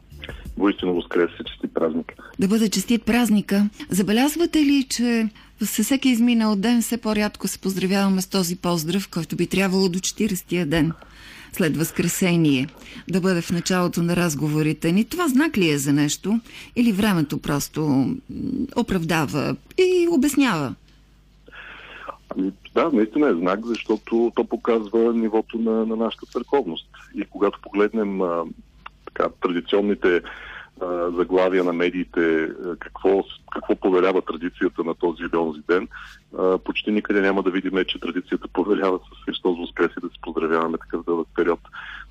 Воистина 0.58 0.93
възкресе, 0.93 1.43
чести 1.45 1.73
празник. 1.73 2.13
Да 2.39 2.47
бъде 2.47 2.69
честит 2.69 3.05
празника. 3.05 3.69
Забелязвате 3.89 4.60
ли, 4.60 4.86
че 4.89 5.29
със 5.65 5.86
всеки 5.86 6.10
изминал 6.10 6.56
ден 6.56 6.82
все 6.82 6.98
по-рядко 6.98 7.48
се 7.48 7.60
поздравяваме 7.60 8.22
с 8.22 8.28
този 8.28 8.56
поздрав, 8.56 9.10
който 9.10 9.36
би 9.36 9.48
трябвало 9.48 9.89
до 9.89 10.00
40-я 10.00 10.65
ден 10.65 10.91
след 11.52 11.78
Възкресение 11.78 12.67
да 13.10 13.22
бъде 13.22 13.41
в 13.41 13.52
началото 13.52 14.04
на 14.04 14.15
разговорите 14.15 14.91
ни. 14.91 15.06
Това 15.06 15.28
знак 15.28 15.58
ли 15.58 15.69
е 15.69 15.78
за 15.78 15.93
нещо? 15.93 16.39
Или 16.76 16.91
времето 16.91 17.41
просто 17.41 18.10
оправдава 18.76 19.56
и 19.78 20.08
обяснява? 20.12 20.76
Ами, 22.30 22.52
да, 22.76 22.89
наистина 22.93 23.30
е 23.30 23.34
знак, 23.34 23.60
защото 23.65 24.32
то 24.36 24.43
показва 24.43 25.13
нивото 25.13 25.58
на, 25.58 25.86
на 25.86 25.95
нашата 25.95 26.26
църковност. 26.26 26.88
И 27.15 27.26
когато 27.26 27.60
погледнем 27.62 28.22
а, 28.22 28.43
така, 29.06 29.30
традиционните 29.41 30.22
заглавия 31.18 31.63
на 31.63 31.74
медиите, 31.74 32.50
какво, 32.80 33.24
какво 33.52 33.76
повелява 33.76 34.22
традицията 34.22 34.84
на 34.84 34.96
този 34.96 35.24
или 35.24 35.38
онзи 35.38 35.62
ден, 35.68 35.88
почти 36.63 36.92
никъде 36.92 37.22
няма 37.22 37.44
да 37.44 37.52
видим, 37.52 37.84
че 37.88 38.00
традицията 38.00 38.48
повелява 38.48 39.00
с 39.00 39.26
Христос 39.26 39.58
Воскрес 39.58 39.92
и 39.98 40.02
да 40.02 40.08
се 40.08 40.22
поздравяваме 40.22 40.78
такъв 40.78 41.06
дълъг 41.06 41.28
период. 41.36 41.60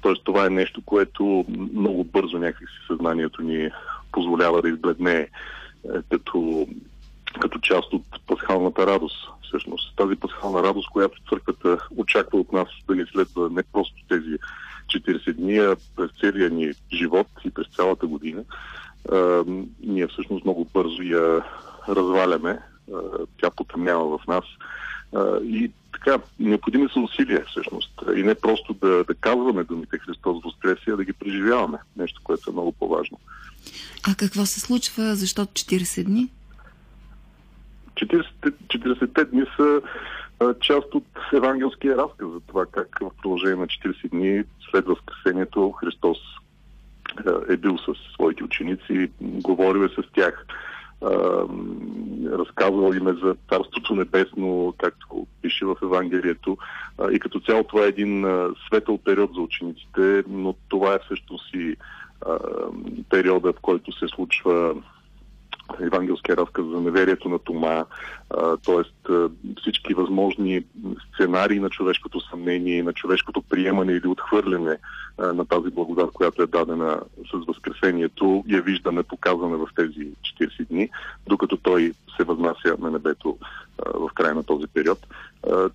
Тоест 0.01 0.25
това 0.25 0.47
е 0.47 0.51
нещо, 0.51 0.83
което 0.85 1.45
много 1.75 2.05
бързо 2.05 2.39
някакси 2.39 2.75
съзнанието 2.87 3.43
ни 3.43 3.71
позволява 4.13 4.63
да 4.63 4.69
избледне 4.69 5.15
е, 5.15 5.29
като, 6.11 6.67
като 7.41 7.59
част 7.59 7.93
от 7.93 8.05
пасхалната 8.27 8.87
радост. 8.87 9.29
Всъщност 9.43 9.97
тази 9.97 10.17
пасхална 10.17 10.63
радост, 10.63 10.91
която 10.91 11.19
църквата 11.31 11.79
очаква 11.97 12.39
от 12.39 12.53
нас 12.53 12.69
да 12.89 12.95
ни 12.95 13.05
следва 13.13 13.51
не 13.51 13.63
просто 13.73 13.95
тези 14.09 14.39
40 14.89 15.33
дни, 15.33 15.77
през 15.97 16.11
целия 16.21 16.51
ни 16.51 16.73
живот 16.93 17.27
и 17.45 17.51
през 17.51 17.67
цялата 17.77 18.07
година, 18.07 18.45
а, 19.13 19.45
ние 19.83 20.07
всъщност 20.07 20.45
много 20.45 20.65
бързо 20.65 21.03
я 21.03 21.45
разваляме. 21.89 22.59
А, 22.95 22.99
тя 23.41 23.51
потъмнява 23.51 24.19
в 24.19 24.27
нас. 24.27 24.45
А, 25.17 25.39
и 25.43 25.71
така, 25.93 26.19
необходими 26.39 26.89
са 26.93 27.01
усилия 27.01 27.45
всъщност. 27.51 27.93
И 28.17 28.23
не 28.23 28.35
просто 28.35 28.75
да, 28.75 29.05
да 29.05 29.15
казваме 29.15 29.65
думите 29.65 29.99
Христос 29.99 30.43
Воскресе, 30.45 30.91
а 30.91 30.97
да 30.97 31.05
ги 31.05 31.13
преживяваме. 31.13 31.79
Нещо, 31.97 32.21
което 32.25 32.51
е 32.51 32.53
много 32.53 32.73
по-важно. 32.73 33.19
А 34.11 34.15
какво 34.15 34.47
се 34.47 34.61
случва? 34.61 35.17
Защо 35.17 35.47
40 35.47 36.05
дни? 36.05 36.29
40-те 37.97 39.25
дни 39.25 39.45
са 39.57 39.81
част 40.61 40.95
от 40.95 41.05
евангелския 41.33 41.97
разказ 41.97 42.29
за 42.33 42.41
това 42.41 42.67
как 42.67 42.99
в 43.01 43.11
продължение 43.23 43.57
на 43.57 43.67
40 43.67 44.11
дни 44.11 44.45
след 44.71 44.87
Възкресението 44.87 45.71
Христос 45.71 46.19
е 47.51 47.57
бил 47.57 47.79
с 47.79 48.13
своите 48.15 48.45
ученици, 48.45 49.11
говорил 49.21 49.85
е 49.85 49.89
с 49.89 50.03
тях, 50.15 50.47
разказвал 52.33 52.93
им 52.93 53.09
е 53.09 53.13
за 53.13 53.37
Царството 53.49 53.95
Небесно, 53.95 54.75
както 54.79 55.27
пише 55.43 55.65
в 55.65 55.77
Евангелието. 55.83 56.59
И 57.13 57.19
като 57.19 57.41
цяло 57.41 57.65
това 57.65 57.85
е 57.85 57.89
един 57.89 58.25
светъл 58.67 58.99
период 58.99 59.35
за 59.35 59.41
учениците, 59.41 60.23
но 60.29 60.55
това 60.69 60.95
е 60.95 60.99
всъщност 61.05 61.55
и 61.55 61.77
периода, 63.11 63.53
в 63.53 63.61
който 63.61 63.93
се 63.93 64.09
случва 64.09 64.75
евангелския 65.81 66.37
разказ 66.37 66.67
за 66.67 66.81
неверието 66.81 67.29
на 67.29 67.39
Тома, 67.39 67.85
т.е. 68.65 69.13
всички 69.61 69.95
възможни 69.95 70.65
сценарии 71.15 71.61
на 71.61 71.71
човешкото 71.71 72.21
съмнение, 72.21 72.83
на 72.83 72.93
човешкото 72.93 73.43
приемане 73.43 73.93
или 73.93 74.07
отхвърляне 74.07 74.77
на 75.19 75.45
тази 75.45 75.71
благодат, 75.71 76.11
която 76.13 76.43
е 76.43 76.47
дадена 76.47 77.01
с 77.17 77.47
Възкресението, 77.47 78.45
я 78.49 78.63
виждаме 78.63 79.03
показана 79.03 79.57
в 79.57 79.69
тези 79.77 80.09
40 80.41 80.67
дни, 80.67 80.91
докато 81.27 81.57
той 81.57 81.93
се 82.17 82.25
възнася 82.25 82.77
на 82.79 82.91
небето 82.91 83.39
в 83.95 84.11
края 84.15 84.35
на 84.35 84.45
този 84.45 84.67
период. 84.67 85.07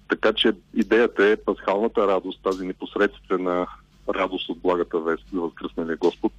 Така 0.10 0.34
че 0.34 0.54
идеята 0.74 1.26
е 1.26 1.36
пасхалната 1.36 2.08
радост, 2.08 2.40
тази 2.44 2.66
непосредствена 2.66 3.68
радост 4.10 4.50
от 4.50 4.60
благата 4.60 5.00
вест 5.00 5.24
за 5.34 5.42
Възкръсналия 5.42 5.98
Господ 5.98 6.32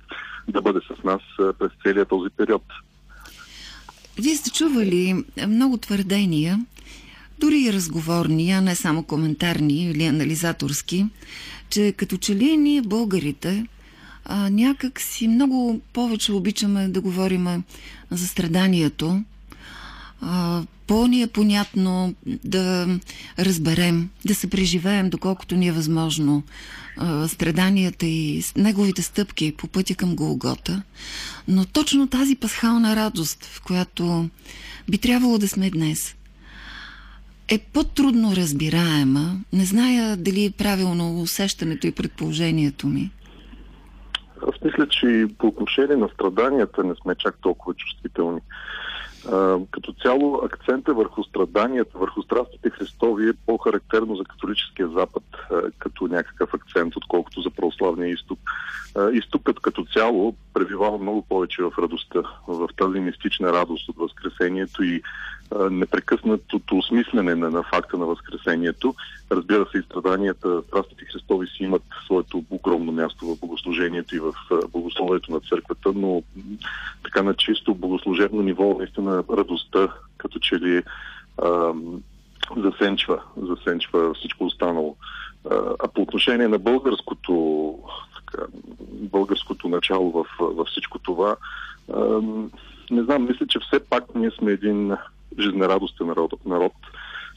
да 0.48 0.62
бъде 0.62 0.80
с 0.80 1.04
нас 1.04 1.22
през 1.38 1.70
целия 1.82 2.04
този 2.04 2.30
период. 2.30 2.62
Вие 4.18 4.36
сте 4.36 4.50
чували 4.50 5.24
много 5.48 5.76
твърдения, 5.76 6.66
дори 7.38 7.60
и 7.60 7.72
разговорни, 7.72 8.52
а 8.52 8.60
не 8.60 8.74
само 8.74 9.02
коментарни 9.02 9.90
или 9.90 10.04
анализаторски, 10.04 11.06
че 11.70 11.92
като 11.96 12.16
че 12.16 12.36
ли 12.36 12.56
ние 12.56 12.82
българите 12.82 13.66
а, 14.24 14.50
някак 14.50 15.00
си 15.00 15.28
много 15.28 15.80
повече 15.92 16.32
обичаме 16.32 16.88
да 16.88 17.00
говорим 17.00 17.62
за 18.10 18.28
страданието, 18.28 19.22
по-ни 20.86 21.22
е 21.22 21.26
понятно 21.26 22.14
да 22.44 22.86
разберем, 23.38 24.10
да 24.24 24.34
се 24.34 24.50
преживеем, 24.50 25.10
доколкото 25.10 25.54
ни 25.54 25.68
е 25.68 25.72
възможно 25.72 26.42
страданията 27.26 28.06
и 28.06 28.42
неговите 28.56 29.02
стъпки 29.02 29.54
по 29.56 29.68
пътя 29.68 29.94
към 29.94 30.16
Голгота. 30.16 30.82
Но 31.48 31.64
точно 31.64 32.08
тази 32.08 32.36
пасхална 32.36 32.96
радост, 32.96 33.44
в 33.44 33.62
която 33.62 34.28
би 34.88 34.98
трябвало 34.98 35.38
да 35.38 35.48
сме 35.48 35.70
днес, 35.70 36.16
е 37.48 37.58
по-трудно 37.58 38.36
разбираема. 38.36 39.40
Не 39.52 39.64
зная 39.64 40.16
дали 40.16 40.44
е 40.44 40.50
правилно 40.50 41.20
усещането 41.20 41.86
и 41.86 41.92
предположението 41.92 42.86
ми. 42.86 43.10
Аз 44.48 44.54
мисля, 44.64 44.88
че 44.88 45.26
по 45.38 45.46
отношение 45.46 45.96
на 45.96 46.08
страданията 46.14 46.84
не 46.84 46.94
сме 47.02 47.14
чак 47.14 47.38
толкова 47.42 47.74
чувствителни 47.74 48.40
като 49.70 49.92
цяло 50.02 50.40
акцента 50.44 50.94
върху 50.94 51.24
страданията, 51.24 51.98
върху 51.98 52.22
страстите 52.22 52.70
Христови 52.70 53.28
е 53.28 53.32
по-характерно 53.46 54.16
за 54.16 54.24
католическия 54.24 54.88
Запад 54.88 55.22
като 55.78 56.06
някакъв 56.06 56.54
акцент, 56.54 56.96
отколкото 56.96 57.40
за 57.40 57.50
православния 57.50 58.08
изток. 58.08 58.38
изтокът 59.12 59.60
като 59.60 59.84
цяло 59.84 60.36
пребивава 60.54 60.98
много 60.98 61.22
повече 61.22 61.62
в 61.62 61.72
радостта, 61.78 62.22
в 62.48 62.68
тази 62.76 63.00
мистична 63.00 63.52
радост 63.52 63.88
от 63.88 63.96
Възкресението 63.96 64.84
и 64.84 65.02
непрекъснатото 65.70 66.76
осмислене 66.76 67.34
на, 67.34 67.50
на 67.50 67.62
факта 67.62 67.98
на 67.98 68.06
Възкресението. 68.06 68.94
Разбира 69.32 69.66
се, 69.72 69.78
и 69.78 69.82
страданията, 69.82 70.62
страстите 70.68 71.04
Христови 71.04 71.46
си 71.46 71.62
имат 71.62 71.82
своето 72.04 72.44
огромно 72.50 72.92
място 72.92 73.26
в 73.26 73.40
богослужението 73.40 74.16
и 74.16 74.18
в 74.18 74.32
богословието 74.72 75.32
на 75.32 75.40
църквата, 75.40 75.92
но 75.94 76.22
така 77.04 77.22
на 77.22 77.34
чисто 77.34 77.74
богослужебно 77.74 78.42
ниво, 78.42 78.76
наистина 78.78 79.24
радостта, 79.30 79.88
като 80.18 80.38
че 80.38 80.54
ли 80.54 80.82
а, 81.42 81.72
засенчва, 82.56 83.22
засенчва 83.36 84.14
всичко 84.14 84.44
останало. 84.44 84.96
А, 85.50 85.88
по 85.88 86.02
отношение 86.02 86.48
на 86.48 86.58
българското, 86.58 87.74
така, 88.16 88.44
българското 88.90 89.68
начало 89.68 90.10
в, 90.10 90.26
във 90.38 90.68
всичко 90.68 90.98
това, 90.98 91.36
не 92.90 93.02
знам, 93.02 93.26
мисля, 93.26 93.46
че 93.46 93.58
все 93.58 93.80
пак 93.80 94.04
ние 94.14 94.30
сме 94.30 94.52
един 94.52 94.92
жизнерадостен 95.38 96.06
народ, 96.06 96.32
народ 96.46 96.72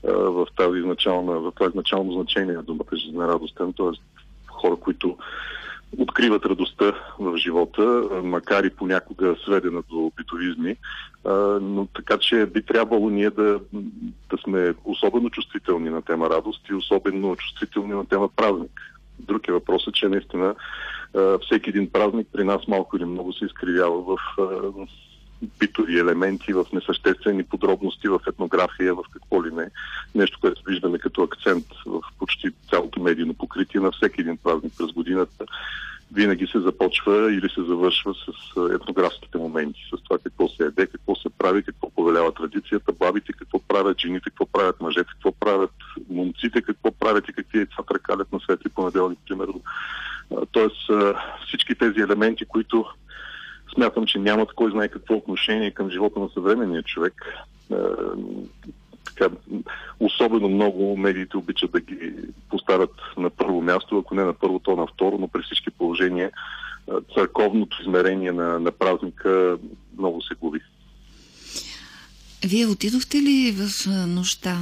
в, 0.04 0.48
тази 0.58 0.80
начална, 0.80 1.40
в 1.40 1.52
това 1.56 1.68
изначално 1.70 2.12
значение 2.12 2.54
на 2.54 2.64
думата 2.64 2.96
жизнерадостен, 2.96 3.74
т.е. 3.74 3.92
хора, 4.48 4.76
които 4.76 5.18
откриват 5.98 6.46
радостта 6.46 6.94
в 7.20 7.38
живота, 7.38 8.10
макар 8.24 8.64
и 8.64 8.70
понякога 8.70 9.36
сведена 9.46 9.84
до 9.90 10.12
битовизми. 10.18 10.76
Но 11.62 11.88
така 11.96 12.18
че 12.18 12.46
би 12.46 12.62
трябвало 12.62 13.10
ние 13.10 13.30
да, 13.30 13.60
да 14.30 14.38
сме 14.44 14.74
особено 14.86 15.30
чувствителни 15.30 15.90
на 15.90 16.02
тема 16.02 16.30
радост 16.30 16.70
и 16.70 16.74
особено 16.74 17.36
чувствителни 17.36 17.94
на 17.94 18.06
тема 18.06 18.30
празник. 18.36 18.82
Друг 19.20 19.48
е 19.48 19.52
въпросът, 19.52 19.94
че 19.94 20.10
наистина 20.10 20.56
всеки 21.42 21.70
един 21.70 21.90
празник 21.90 22.28
при 22.34 22.44
нас 22.44 22.68
малко 22.68 22.98
или 22.98 23.06
много 23.06 23.34
се 23.34 23.46
изкривява 23.46 24.02
в 24.02 24.18
битови 25.60 26.00
елементи, 26.00 26.54
в 26.54 26.66
несъществени 26.74 27.44
подробности, 27.44 28.08
в 28.08 28.20
етнография, 28.28 28.96
в 28.96 29.04
какво 29.12 29.46
ли 29.46 29.52
не. 29.52 29.70
Нещо, 30.16 30.38
което 30.42 30.62
виждаме 30.68 31.00
като 31.00 31.24
акцент 31.24 31.66
в 31.86 32.02
почти 32.20 32.50
цялото 32.70 33.02
медийно 33.02 33.34
покритие 33.34 33.82
на 33.82 33.92
всеки 33.92 34.22
един 34.22 34.38
празник 34.38 34.74
през 34.78 34.92
годината. 34.92 35.46
Винаги 36.14 36.48
се 36.48 36.60
започва 36.60 37.34
или 37.34 37.50
се 37.50 37.64
завършва 37.64 38.14
с 38.14 38.74
етнографските 38.76 39.38
моменти, 39.38 39.80
с 39.94 40.04
това 40.04 40.18
какво 40.24 40.48
се 40.50 40.64
еде, 40.64 40.88
какво 40.88 41.16
се 41.16 41.30
прави, 41.30 41.64
какво 41.64 41.90
повелява 41.90 42.32
традицията, 42.32 42.92
бабите 42.92 43.34
какво 43.34 43.60
правят, 43.60 44.02
жените 44.02 44.30
какво 44.30 44.46
правят, 44.46 44.82
мъжете 44.82 45.10
какво 45.10 45.32
правят, 45.32 45.74
момците 46.10 46.62
какво 46.62 46.92
правят 46.92 47.30
и 47.30 47.34
какви 47.34 47.58
яйца 47.58 47.84
тракалят 47.88 48.34
на 48.34 48.40
светли 48.40 48.70
понеделник, 48.70 49.20
примерно. 49.28 49.62
Тоест 50.52 50.92
всички 51.48 51.76
тези 51.76 52.00
елементи, 52.00 52.46
които 52.46 52.86
смятам, 53.76 54.06
че 54.06 54.20
нямат 54.20 54.54
кой 54.54 54.72
знае 54.72 54.88
какво 54.88 55.16
отношение 55.16 55.72
към 55.72 55.90
живота 55.90 56.20
на 56.20 56.30
съвременния 56.34 56.84
човек. 56.84 57.14
Е, 57.72 57.76
така, 59.06 59.36
особено 60.00 60.50
много 60.50 60.98
медиите 60.98 61.38
обичат 61.38 61.72
да 61.72 61.80
ги 61.80 62.14
поставят 62.50 62.94
на 63.18 63.30
първо 63.30 63.62
място, 63.62 63.98
ако 63.98 64.16
не 64.16 64.24
на 64.24 64.34
първо, 64.34 64.60
то 64.60 64.76
на 64.76 64.88
второ, 64.88 65.18
но 65.18 65.28
при 65.28 65.42
всички 65.42 65.70
положения 65.70 66.32
е, 66.32 66.92
църковното 67.14 67.82
измерение 67.82 68.32
на, 68.32 68.60
на 68.60 68.72
празника 68.72 69.58
много 69.98 70.22
се 70.22 70.36
губи. 70.36 70.60
Вие 72.46 72.68
отидохте 72.68 73.18
ли 73.18 73.56
в 73.58 73.88
нощта 74.08 74.58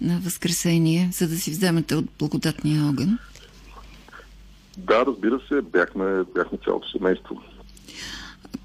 на 0.00 0.20
Възкресение, 0.20 1.08
за 1.12 1.28
да 1.28 1.36
си 1.36 1.50
вземете 1.50 1.94
от 1.94 2.04
благодатния 2.18 2.86
огън? 2.86 3.18
Да, 4.78 5.06
разбира 5.06 5.40
се, 5.48 5.62
бяхме, 5.62 6.24
бяхме 6.34 6.58
цялото 6.64 6.88
семейство. 6.88 7.42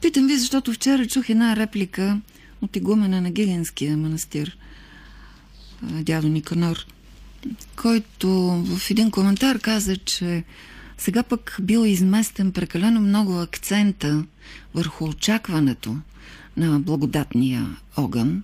Питам 0.02 0.28
ви, 0.28 0.38
защото 0.38 0.74
вчера 0.74 1.08
чух 1.08 1.30
една 1.30 1.56
реплика 1.56 2.22
от 2.62 2.76
игумена 2.76 3.22
на 3.22 3.32
Гигенския 3.32 3.98
манастир, 3.98 4.58
дядо 5.82 6.28
Никанор, 6.28 6.86
който 7.76 8.30
в 8.66 8.92
един 8.92 9.12
коментар 9.12 9.60
каза, 9.60 9.98
че 9.98 10.44
сега 10.98 11.24
пък 11.24 11.58
бил 11.62 11.86
изместен 11.86 12.52
прекалено 12.52 13.02
много 13.02 13.40
акцента 13.42 14.24
върху 14.74 15.06
очакването 15.06 15.98
на 16.58 16.80
благодатния 16.80 17.78
огън. 17.98 18.44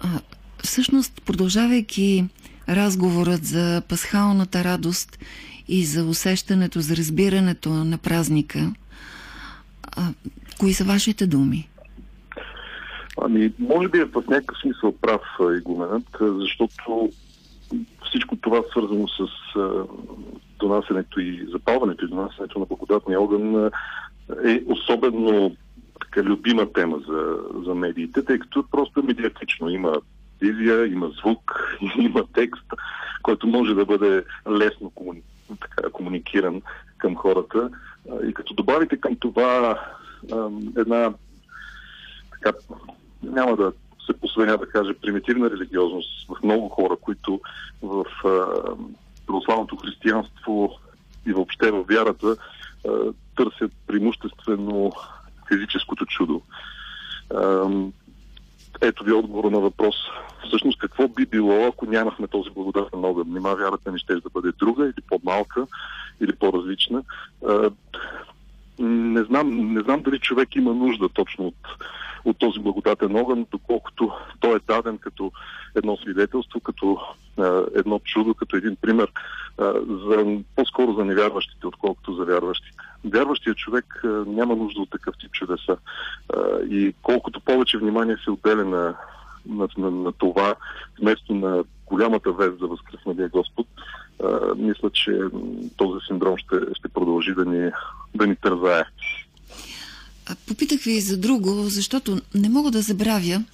А, 0.00 0.20
всъщност, 0.64 1.22
продължавайки 1.22 2.24
разговорът 2.68 3.44
за 3.44 3.82
пасхалната 3.88 4.64
радост 4.64 5.18
и 5.68 5.84
за 5.84 6.04
усещането, 6.04 6.80
за 6.80 6.96
разбирането 6.96 7.70
на 7.70 7.98
празника, 7.98 8.72
а, 9.96 10.02
кои 10.60 10.72
са 10.72 10.84
вашите 10.84 11.26
думи? 11.26 11.68
Ами, 13.22 13.52
може 13.58 13.88
би 13.88 13.98
е 13.98 14.04
в 14.04 14.22
някакъв 14.28 14.58
смисъл 14.58 14.92
прав 14.92 15.22
игуменът, 15.58 16.06
защото 16.20 17.10
всичко 18.08 18.36
това 18.36 18.62
свързано 18.70 19.08
с 19.08 19.26
донасенето 20.58 21.20
и 21.20 21.48
запалването 21.52 22.04
и 22.04 22.08
донасенето 22.08 22.58
на 22.58 22.66
благодатния 22.66 23.20
огън 23.20 23.70
е 24.44 24.62
особено 24.66 25.56
така 26.00 26.22
любима 26.22 26.72
тема 26.72 26.98
за, 27.08 27.38
за 27.66 27.74
медиите, 27.74 28.24
тъй 28.24 28.38
като 28.38 28.64
просто 28.70 29.00
е 29.00 29.06
медиатично. 29.06 29.68
Има 29.68 29.92
визия, 30.40 30.86
има 30.86 31.08
звук, 31.08 31.76
има 31.98 32.24
текст, 32.34 32.66
който 33.22 33.46
може 33.46 33.74
да 33.74 33.84
бъде 33.84 34.24
лесно 34.50 34.90
комуни... 34.90 35.22
така, 35.60 35.90
комуникиран 35.90 36.62
към 36.98 37.16
хората. 37.16 37.70
И 38.28 38.34
като 38.34 38.54
добавите 38.54 38.96
към 38.96 39.16
това 39.16 39.78
една 40.76 41.12
така, 42.30 42.58
няма 43.22 43.56
да 43.56 43.72
се 44.06 44.12
посвеня 44.12 44.58
да 44.58 44.68
кажа 44.68 44.94
примитивна 45.02 45.50
религиозност 45.50 46.28
в 46.28 46.42
много 46.42 46.68
хора, 46.68 46.96
които 47.00 47.40
в 47.82 48.04
православното 49.26 49.76
християнство 49.76 50.78
и 51.26 51.32
въобще 51.32 51.70
в 51.70 51.84
вярата 51.88 52.36
търсят 53.36 53.72
преимуществено 53.86 54.92
физическото 55.48 56.06
чудо. 56.06 56.42
Ето 58.80 59.04
ви 59.04 59.12
отговор 59.12 59.50
на 59.50 59.60
въпрос. 59.60 59.94
Всъщност 60.46 60.78
какво 60.78 61.08
би 61.08 61.26
било, 61.26 61.66
ако 61.66 61.86
нямахме 61.86 62.26
този 62.26 62.50
благодатен 62.50 63.04
огън? 63.04 63.26
Нима 63.28 63.54
вярата 63.54 63.92
ни 63.92 63.98
ще 63.98 64.14
да 64.14 64.30
бъде 64.34 64.52
друга 64.52 64.84
или 64.84 65.02
по-малка 65.08 65.66
или 66.20 66.32
по-различна. 66.32 67.02
Не 68.78 69.22
знам, 69.22 69.74
не 69.74 69.80
знам 69.80 70.02
дали 70.02 70.18
човек 70.18 70.56
има 70.56 70.74
нужда 70.74 71.08
точно 71.08 71.46
от 71.46 71.54
от 72.26 72.38
този 72.38 72.60
благодатен 72.60 73.16
огън, 73.16 73.46
доколкото 73.50 74.12
той 74.40 74.56
е 74.56 74.60
даден 74.68 74.98
като 74.98 75.32
едно 75.74 75.96
свидетелство, 75.96 76.60
като 76.60 77.00
едно 77.74 77.98
чудо, 78.04 78.34
като 78.34 78.56
един 78.56 78.76
пример 78.76 79.12
за, 79.58 80.38
по-скоро 80.56 80.94
за 80.94 81.04
невярващите, 81.04 81.66
отколкото 81.66 82.14
за 82.14 82.24
вярващите. 82.24 82.76
Вярващият 83.04 83.56
човек 83.56 84.02
няма 84.26 84.56
нужда 84.56 84.80
от 84.80 84.90
такъв 84.90 85.14
тип 85.20 85.32
чудеса. 85.32 85.76
И 86.70 86.94
колкото 87.02 87.40
повече 87.40 87.78
внимание 87.78 88.16
се 88.24 88.30
отделя 88.30 88.64
на, 88.64 88.94
на, 89.48 89.68
на, 89.78 89.90
на 89.90 90.12
това, 90.12 90.54
вместо 91.00 91.34
на 91.34 91.64
голямата 91.86 92.32
вест 92.32 92.58
за 92.60 92.66
възкръсналия 92.66 93.28
Господ, 93.28 93.66
мисля, 94.56 94.90
че 94.90 95.20
този 95.76 96.06
синдром 96.06 96.36
ще, 96.36 96.56
ще 96.74 96.88
продължи 96.88 97.34
да 97.34 97.44
ни, 97.44 97.70
да 98.14 98.26
ни 98.26 98.36
тързае. 98.36 98.84
Попитах 100.48 100.80
ви 100.80 101.00
за 101.00 101.16
друго, 101.16 101.50
защото 101.50 102.18
не 102.34 102.48
мога 102.48 102.70
да 102.70 102.82
забравя 102.82 103.44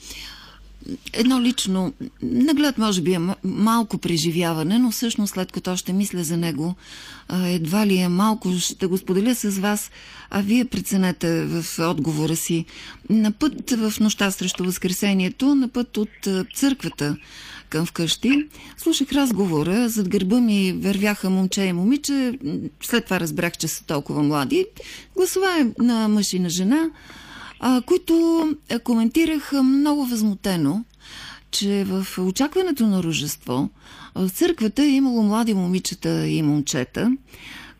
едно 1.12 1.40
лично, 1.40 1.92
наглед 2.22 2.78
може 2.78 3.00
би 3.00 3.14
е 3.14 3.20
малко 3.44 3.98
преживяване, 3.98 4.78
но 4.78 4.90
всъщност 4.90 5.32
след 5.32 5.52
като 5.52 5.72
още 5.72 5.92
мисля 5.92 6.24
за 6.24 6.36
него, 6.36 6.74
едва 7.44 7.86
ли 7.86 7.96
е 7.96 8.08
малко, 8.08 8.52
ще 8.58 8.86
го 8.86 8.98
споделя 8.98 9.34
с 9.34 9.58
вас, 9.58 9.90
а 10.30 10.40
вие 10.40 10.64
преценете 10.64 11.44
в 11.44 11.64
отговора 11.78 12.36
си. 12.36 12.64
На 13.10 13.32
път 13.32 13.70
в 13.70 14.00
нощта 14.00 14.30
срещу 14.30 14.64
Възкресението, 14.64 15.54
на 15.54 15.68
път 15.68 15.96
от 15.96 16.28
църквата 16.54 17.16
към 17.68 17.86
вкъщи. 17.86 18.48
Слушах 18.76 19.12
разговора, 19.12 19.88
зад 19.88 20.08
гърба 20.08 20.40
ми 20.40 20.72
вървяха 20.72 21.30
момче 21.30 21.62
и 21.62 21.72
момиче, 21.72 22.38
след 22.82 23.04
това 23.04 23.20
разбрах, 23.20 23.56
че 23.56 23.68
са 23.68 23.84
толкова 23.84 24.22
млади. 24.22 24.66
Гласова 25.16 25.72
на 25.78 26.08
мъж 26.08 26.32
и 26.32 26.38
на 26.38 26.50
жена, 26.50 26.90
които 27.86 28.44
коментираха 28.84 29.62
много 29.62 30.06
възмутено, 30.06 30.84
че 31.50 31.84
в 31.84 32.06
очакването 32.18 32.86
на 32.86 33.02
рожество 33.02 33.68
в 34.14 34.28
църквата 34.28 34.82
е 34.82 34.88
имало 34.88 35.22
млади 35.22 35.54
момичета 35.54 36.26
и 36.26 36.42
момчета, 36.42 37.16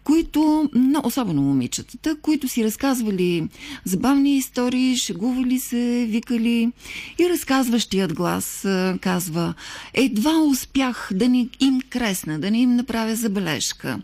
които, 0.05 0.71
но, 0.75 1.01
особено 1.05 1.43
момичетата, 1.43 2.17
които 2.23 2.49
си 2.49 2.65
разказвали 2.65 3.49
забавни 3.85 4.37
истории, 4.37 4.97
шегували 4.97 5.59
се, 5.59 6.07
викали 6.09 6.73
и 7.19 7.29
разказващият 7.29 8.15
глас 8.15 8.67
казва 9.01 9.55
едва 9.95 10.39
успях 10.39 11.11
да 11.15 11.29
ни 11.29 11.51
им 11.61 11.81
кресна, 11.91 12.39
да 12.39 12.51
ни 12.51 12.63
им 12.63 12.77
направя 12.77 13.15
забележка. 13.15 13.99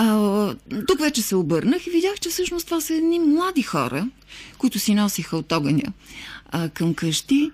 А, 0.00 0.54
тук 0.86 1.00
вече 1.00 1.22
се 1.22 1.36
обърнах 1.36 1.86
и 1.86 1.90
видях, 1.90 2.20
че 2.20 2.28
всъщност 2.28 2.64
това 2.64 2.80
са 2.80 2.94
едни 2.94 3.18
млади 3.18 3.62
хора, 3.62 4.08
които 4.58 4.78
си 4.78 4.94
носиха 4.94 5.36
от 5.36 5.52
огъня 5.52 5.92
а, 6.50 6.68
към 6.68 6.94
къщи. 6.94 7.50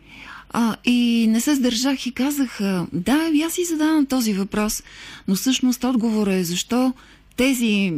А, 0.51 0.77
и 0.85 1.27
не 1.29 1.41
се 1.41 1.55
сдържах 1.55 2.07
и 2.07 2.13
казах, 2.13 2.59
да, 2.93 3.31
аз 3.47 3.53
си 3.53 3.65
задавам 3.65 4.07
този 4.07 4.33
въпрос, 4.33 4.83
но 5.29 5.35
всъщност 5.35 5.85
отговора 5.85 6.35
е 6.35 6.45
защо 6.45 6.93
тези 7.37 7.95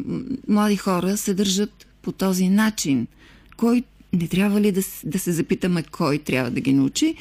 млади 0.48 0.76
хора 0.76 1.16
се 1.16 1.34
държат 1.34 1.86
по 2.02 2.12
този 2.12 2.48
начин. 2.48 3.06
Кой 3.56 3.82
не 4.12 4.28
трябва 4.28 4.60
ли 4.60 4.72
да, 4.72 4.80
да 5.04 5.18
се 5.18 5.32
запитаме 5.32 5.82
кой 5.82 6.18
трябва 6.18 6.50
да 6.50 6.60
ги 6.60 6.72
научи? 6.72 7.16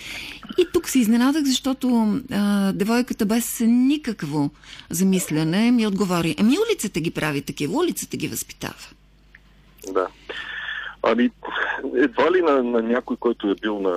И 0.57 0.67
тук 0.73 0.89
се 0.89 0.99
изненадах, 0.99 1.43
защото 1.43 2.19
а, 2.31 2.71
девойката 2.73 3.25
без 3.25 3.59
никакво 3.65 4.49
замисляне 4.89 5.71
ми 5.71 5.87
отговори. 5.87 6.35
Ами 6.39 6.57
улицата 6.69 6.99
ги 6.99 7.11
прави 7.11 7.41
такива, 7.41 7.77
улицата 7.77 8.17
ги 8.17 8.27
възпитава. 8.27 8.87
Да. 9.93 10.07
Ами, 11.03 11.29
едва 11.95 12.31
ли 12.31 12.41
на, 12.41 12.63
на 12.63 12.81
някой, 12.81 13.17
който 13.17 13.49
е 13.49 13.55
бил 13.61 13.79
на, 13.79 13.89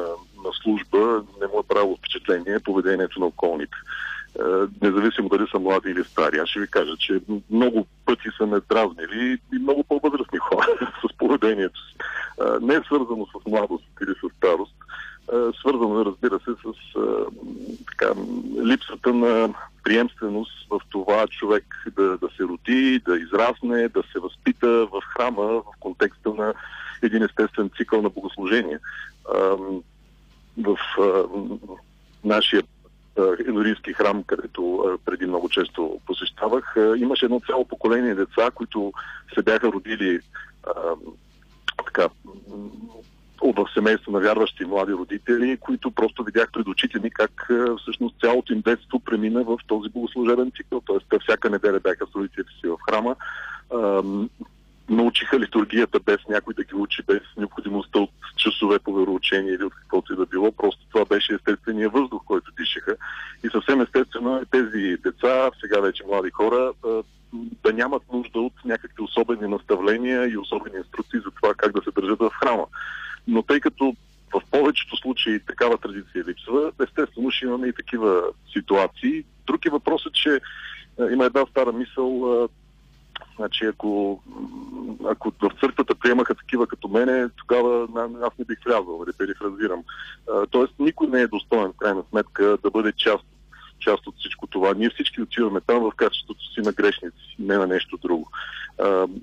на 0.44 0.51
служба, 0.62 1.22
не 1.40 1.46
му 1.46 1.61
е 1.61 1.68
правило 1.68 1.96
впечатление 1.96 2.61
поведението 2.61 3.20
на 3.20 3.27
околните. 3.27 3.77
Е, 4.38 4.87
независимо 4.87 5.29
дали 5.29 5.46
са 5.51 5.59
млади 5.59 5.90
или 5.90 6.05
стари. 6.05 6.38
Аз 6.38 6.48
ще 6.48 6.61
ви 6.61 6.66
кажа, 6.70 6.96
че 6.98 7.20
много 7.51 7.87
пъти 8.07 8.29
са 8.37 8.46
ме 8.46 8.61
дразнили 8.70 9.38
и 9.55 9.59
много 9.59 9.85
по-възрастни 9.85 10.38
хора 10.38 10.66
с 11.03 11.16
поведението 11.16 11.81
си. 11.81 11.94
Е, 12.40 12.44
не 12.61 12.74
е 12.74 12.83
свързано 12.87 13.27
с 13.27 13.51
младост 13.51 13.85
или 14.03 14.11
с 14.11 14.37
старост, 14.37 14.74
е, 15.33 15.37
свързано 15.61 16.01
е, 16.01 16.05
разбира 16.05 16.38
се, 16.38 16.51
с 16.51 16.98
така, 17.87 18.12
липсата 18.64 19.14
на 19.14 19.55
приемственост 19.85 20.68
в 20.70 20.81
това 20.90 21.27
човек 21.27 21.64
да, 21.96 22.18
да 22.18 22.29
се 22.37 22.42
роди, 22.42 23.01
да 23.07 23.18
израсне, 23.18 23.88
да 23.88 24.03
се 24.12 24.18
възпита 24.18 24.87
в 24.87 25.03
храма 25.16 25.42
в 25.42 25.62
контекста 25.81 26.35
на 26.35 26.55
един 27.03 27.22
естествен 27.22 27.70
цикъл 27.77 28.03
на 28.03 28.09
богослужение. 28.09 28.79
В 30.59 30.79
нашия 32.24 32.62
Енорийски 33.49 33.93
храм, 33.93 34.23
където 34.23 34.85
преди 35.05 35.27
много 35.27 35.49
често 35.49 36.01
посещавах, 36.07 36.75
имаше 36.97 37.25
едно 37.25 37.41
цяло 37.47 37.65
поколение 37.65 38.15
деца, 38.15 38.51
които 38.55 38.93
се 39.35 39.43
бяха 39.43 39.73
родили 39.73 40.21
така, 41.85 42.09
в 43.43 43.69
семейство 43.75 44.13
на 44.13 44.21
вярващи 44.21 44.65
млади 44.65 44.93
родители, 44.93 45.57
които 45.61 45.91
просто 45.91 46.25
видях 46.25 46.53
пред 46.53 46.69
очите 46.69 47.01
ми 47.01 47.11
как 47.11 47.51
всъщност 47.83 48.21
цялото 48.21 48.53
им 48.53 48.61
детство 48.61 49.01
премина 49.01 49.45
в 49.45 49.59
този 49.67 49.89
богослужебен 49.89 50.53
цикъл. 50.57 50.83
Тоест, 50.87 51.07
всяка 51.23 51.51
неделя 51.51 51.81
бяха 51.81 52.07
с 52.07 52.15
родителите 52.15 52.51
си 52.61 52.69
в 52.69 52.77
храма 52.89 53.17
научиха 54.88 55.40
литургията 55.40 56.01
без 56.01 56.18
някой 56.29 56.55
да 56.55 56.64
ги 56.64 56.74
учи, 56.74 57.03
без 57.07 57.20
необходимостта 57.37 57.98
от 57.98 58.11
часове 58.37 58.79
по 58.79 58.94
вероучение 58.94 59.53
или 59.53 59.64
от 59.64 59.74
каквото 59.74 60.12
и 60.12 60.16
да 60.16 60.27
било. 60.27 60.53
Просто 60.53 60.87
това 60.92 61.05
беше 61.05 61.35
естествения 61.35 61.90
въздух, 61.90 62.22
който 62.24 62.53
дишаха. 62.59 62.96
И 63.44 63.48
съвсем 63.48 63.81
естествено 63.81 64.37
е 64.37 64.44
тези 64.51 64.96
деца, 64.96 65.51
сега 65.61 65.81
вече 65.81 66.05
млади 66.07 66.31
хора, 66.31 66.72
да 67.33 67.72
нямат 67.72 68.03
нужда 68.12 68.40
от 68.40 68.53
някакви 68.64 69.03
особени 69.03 69.48
наставления 69.48 70.29
и 70.29 70.38
особени 70.38 70.77
инструкции 70.77 71.20
за 71.24 71.31
това 71.31 71.55
как 71.55 71.72
да 71.72 71.83
се 71.83 71.90
държат 71.90 72.18
в 72.18 72.31
храма. 72.31 72.66
Но 73.27 73.42
тъй 73.42 73.61
като 73.61 73.96
в 74.35 74.42
повечето 74.51 74.96
случаи 74.96 75.40
такава 75.40 75.79
традиция 75.79 76.24
липсва, 76.24 76.72
естествено 76.83 77.31
ще 77.31 77.46
имаме 77.46 77.68
и 77.68 77.72
такива 77.72 78.22
ситуации. 78.53 79.24
Друг 79.46 79.66
е 79.66 79.70
въпросът, 79.70 80.14
че 80.14 80.40
има 81.12 81.24
една 81.24 81.46
стара 81.46 81.72
мисъл, 81.72 82.48
Значи, 83.37 83.65
ако, 83.65 84.21
ако 85.05 85.31
в 85.31 85.61
църквата 85.61 85.95
приемаха 85.95 86.35
такива 86.35 86.67
като 86.67 86.89
мене, 86.89 87.29
тогава 87.37 87.89
аз 88.23 88.39
не 88.39 88.45
бих 88.45 88.65
влязъл, 88.65 89.05
да 89.07 89.13
перифразирам. 89.13 89.83
Тоест, 90.51 90.75
никой 90.79 91.07
не 91.07 91.21
е 91.21 91.27
достоен, 91.27 91.73
в 91.73 91.77
крайна 91.77 92.03
сметка, 92.11 92.59
да 92.63 92.71
бъде 92.71 92.93
част 92.93 93.25
част 93.88 94.07
от 94.07 94.14
всичко 94.18 94.46
това. 94.46 94.74
Ние 94.74 94.90
всички 94.90 95.22
отиваме 95.22 95.61
там 95.61 95.81
в 95.83 95.92
качеството 95.96 96.40
си 96.55 96.61
на 96.61 96.72
грешници, 96.72 97.37
не 97.38 97.57
на 97.57 97.66
нещо 97.66 97.96
друго. 97.96 98.31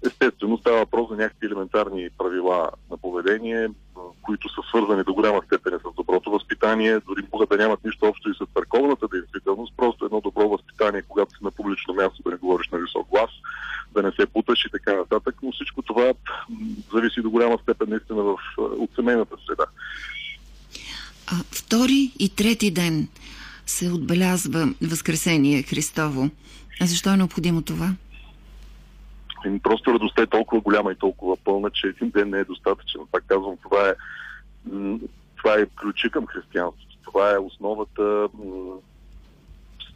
Естествено, 0.06 0.58
става 0.58 0.78
въпрос 0.78 1.10
за 1.10 1.15
някакви 1.15 1.47
елементарни 1.47 2.10
правила 2.17 2.69
на 2.91 2.97
поведение, 2.97 3.69
които 4.21 4.49
са 4.49 4.62
свързани 4.69 5.04
до 5.04 5.13
голяма 5.13 5.41
степен 5.45 5.80
с 5.80 5.95
доброто 5.95 6.32
възпитание, 6.32 6.99
дори 6.99 7.21
могат 7.34 7.49
да 7.49 7.58
нямат 7.58 7.86
нищо 7.86 8.06
общо 8.06 8.30
и 8.30 8.34
с 8.34 8.54
църковната 8.54 9.08
действителност, 9.08 9.73
просто 9.78 10.06
едно 10.06 10.21
добро 10.21 10.49
възпитание, 10.49 11.01
когато 11.01 11.32
си 11.32 11.43
на 11.43 11.51
публично 11.51 11.93
място 11.93 12.23
да 12.23 12.32
не 12.32 12.38
говориш 12.38 12.69
на 12.69 12.78
висок 12.78 13.08
глас, 13.10 13.32
да 13.93 14.04
не 14.04 14.12
се 14.12 14.25
путаш 14.25 14.65
и 14.65 14.71
така 14.71 14.95
нататък, 14.95 15.36
но 15.43 15.51
всичко 15.51 15.82
това 15.82 16.13
зависи 16.93 17.21
до 17.21 17.30
голяма 17.30 17.58
степен 17.63 17.89
наистина 17.89 18.23
в, 18.23 18.38
от 18.58 18.89
семейната 18.95 19.36
среда. 19.47 19.65
А, 21.28 21.36
втори 21.51 22.12
и 22.19 22.30
трети 22.30 22.71
ден 22.71 23.08
се 23.65 23.91
отбелязва 23.91 24.73
Възкресение 24.82 25.63
Христово. 25.63 26.30
А 26.82 26.86
защо 26.86 27.13
е 27.13 27.17
необходимо 27.17 27.62
това? 27.62 27.95
Ами, 29.45 29.60
просто 29.60 29.93
радостта 29.93 30.21
е 30.21 30.28
толкова 30.28 30.62
голяма 30.62 30.91
и 30.91 30.95
толкова 30.95 31.38
пълна, 31.38 31.69
че 31.69 31.88
един 31.88 32.10
ден 32.10 32.30
не 32.30 32.39
е 32.39 32.45
достатъчен. 32.45 33.01
Пак 33.12 33.23
казвам, 33.28 33.58
това 33.63 33.89
е, 33.89 33.93
това 35.38 35.54
е 35.54 35.65
ключа 35.82 36.10
към 36.10 36.25
християнството. 36.28 36.97
Това 37.04 37.34
е 37.34 37.38
основата. 37.38 38.28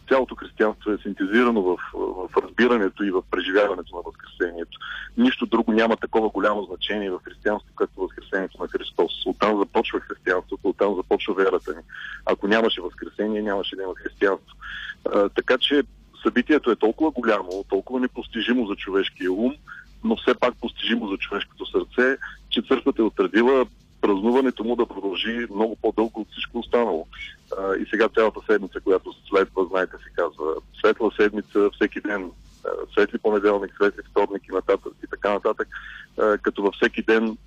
Цялото 0.09 0.35
християнство 0.35 0.91
е 0.91 0.97
синтезирано 0.97 1.61
в, 1.61 1.77
в 1.93 2.29
разбирането 2.43 3.03
и 3.03 3.11
в 3.11 3.23
преживяването 3.31 3.95
на 3.95 4.01
Възкресението. 4.05 4.79
Нищо 5.17 5.45
друго 5.45 5.71
няма 5.71 5.97
такова 5.97 6.29
голямо 6.29 6.63
значение 6.63 7.11
в 7.11 7.19
християнството, 7.23 7.75
като 7.75 8.01
Възкресението 8.01 8.61
на 8.61 8.67
Христос. 8.67 9.11
Оттам 9.25 9.59
започва 9.59 9.99
християнството, 9.99 10.69
оттам 10.69 10.95
започва 10.95 11.33
вярата 11.33 11.71
ни. 11.71 11.81
Ако 12.25 12.47
нямаше 12.47 12.81
Възкресение, 12.81 13.41
нямаше 13.41 13.75
да 13.75 13.83
има 13.83 13.93
християнство. 13.95 14.55
А, 15.13 15.29
така 15.29 15.57
че 15.57 15.83
събитието 16.23 16.71
е 16.71 16.75
толкова 16.75 17.11
голямо, 17.11 17.65
толкова 17.69 17.99
непостижимо 17.99 18.67
за 18.67 18.75
човешкия 18.75 19.31
ум, 19.31 19.53
но 20.03 20.15
все 20.15 20.33
пак 20.35 20.53
постижимо 20.61 21.07
за 21.07 21.17
човешкото 21.17 21.65
сърце, 21.65 22.17
че 22.49 22.61
църквата 22.61 23.01
е 23.01 23.05
отредила 23.05 23.65
празнуването 24.01 24.63
му 24.63 24.75
да 24.75 24.85
продължи 24.85 25.47
много 25.55 25.75
по-дълго 25.81 26.21
от 26.21 26.27
всичко 26.31 26.59
останало. 26.59 27.07
А, 27.57 27.75
и 27.75 27.85
сега 27.89 28.09
цялата 28.09 28.39
седмица, 28.49 28.79
която 28.79 29.13
следва, 29.29 29.65
знаете, 29.65 29.91
се 30.03 30.09
казва 30.15 30.53
светла 30.79 31.11
седмица, 31.17 31.69
всеки 31.73 32.01
ден, 32.01 32.31
светли 32.91 33.17
понеделник, 33.17 33.75
светли 33.75 34.01
вторник 34.11 34.43
и, 34.47 34.51
нататък, 34.51 34.93
и 35.03 35.07
така 35.07 35.33
нататък, 35.33 35.67
а, 36.19 36.37
като 36.37 36.63
във 36.63 36.73
всеки 36.73 37.01
ден 37.01 37.37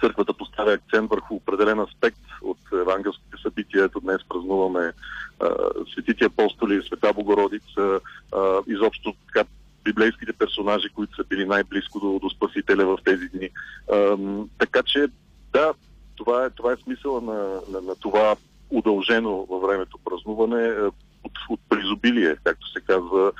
църквата 0.00 0.32
поставя 0.32 0.72
акцент 0.72 1.10
върху 1.10 1.34
определен 1.34 1.80
аспект 1.80 2.20
от 2.42 2.58
евангелските 2.72 3.36
събития. 3.42 3.84
Ето 3.84 4.00
днес 4.00 4.18
празнуваме 4.28 4.92
а, 5.40 5.48
светите 5.92 6.24
апостоли, 6.24 6.82
света 6.86 7.12
Богородица, 7.12 8.00
а, 8.34 8.60
изобщо 8.66 9.14
така 9.26 9.48
библейските 9.84 10.32
персонажи, 10.32 10.88
които 10.88 11.16
са 11.16 11.24
били 11.24 11.44
най-близко 11.44 12.00
до, 12.00 12.18
до 12.18 12.30
Спасителя 12.30 12.86
в 12.86 12.98
тези 13.04 13.28
дни. 13.28 13.50
А, 13.92 14.16
така 14.58 14.82
че, 14.82 15.06
да, 15.52 15.74
това 16.16 16.44
е, 16.44 16.50
това 16.50 16.72
е 16.72 16.82
смисъла 16.84 17.20
на, 17.20 17.60
на, 17.72 17.80
на 17.80 17.94
това 18.00 18.36
удължено 18.70 19.46
във 19.50 19.62
времето 19.62 19.98
празнуване 20.04 20.90
от, 21.24 21.32
от 21.50 21.60
призобилие, 21.68 22.36
както 22.44 22.72
се 22.72 22.80
казва, 22.80 23.32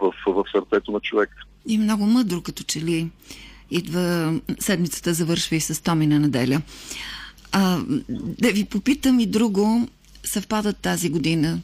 в, 0.00 0.12
в 0.26 0.44
сърцето 0.52 0.92
на 0.92 1.00
човек. 1.00 1.30
И 1.66 1.78
много 1.78 2.06
мъдро, 2.06 2.40
като 2.40 2.62
че 2.62 2.80
ли 2.80 3.10
идва 3.70 4.34
седмицата, 4.58 5.14
завършва 5.14 5.56
и 5.56 5.60
с 5.60 5.82
Томина 5.82 6.18
неделя. 6.18 6.62
А, 7.52 7.80
да 8.40 8.52
ви 8.52 8.64
попитам 8.64 9.20
и 9.20 9.26
друго, 9.26 9.88
съвпадат 10.24 10.76
тази 10.76 11.10
година 11.10 11.58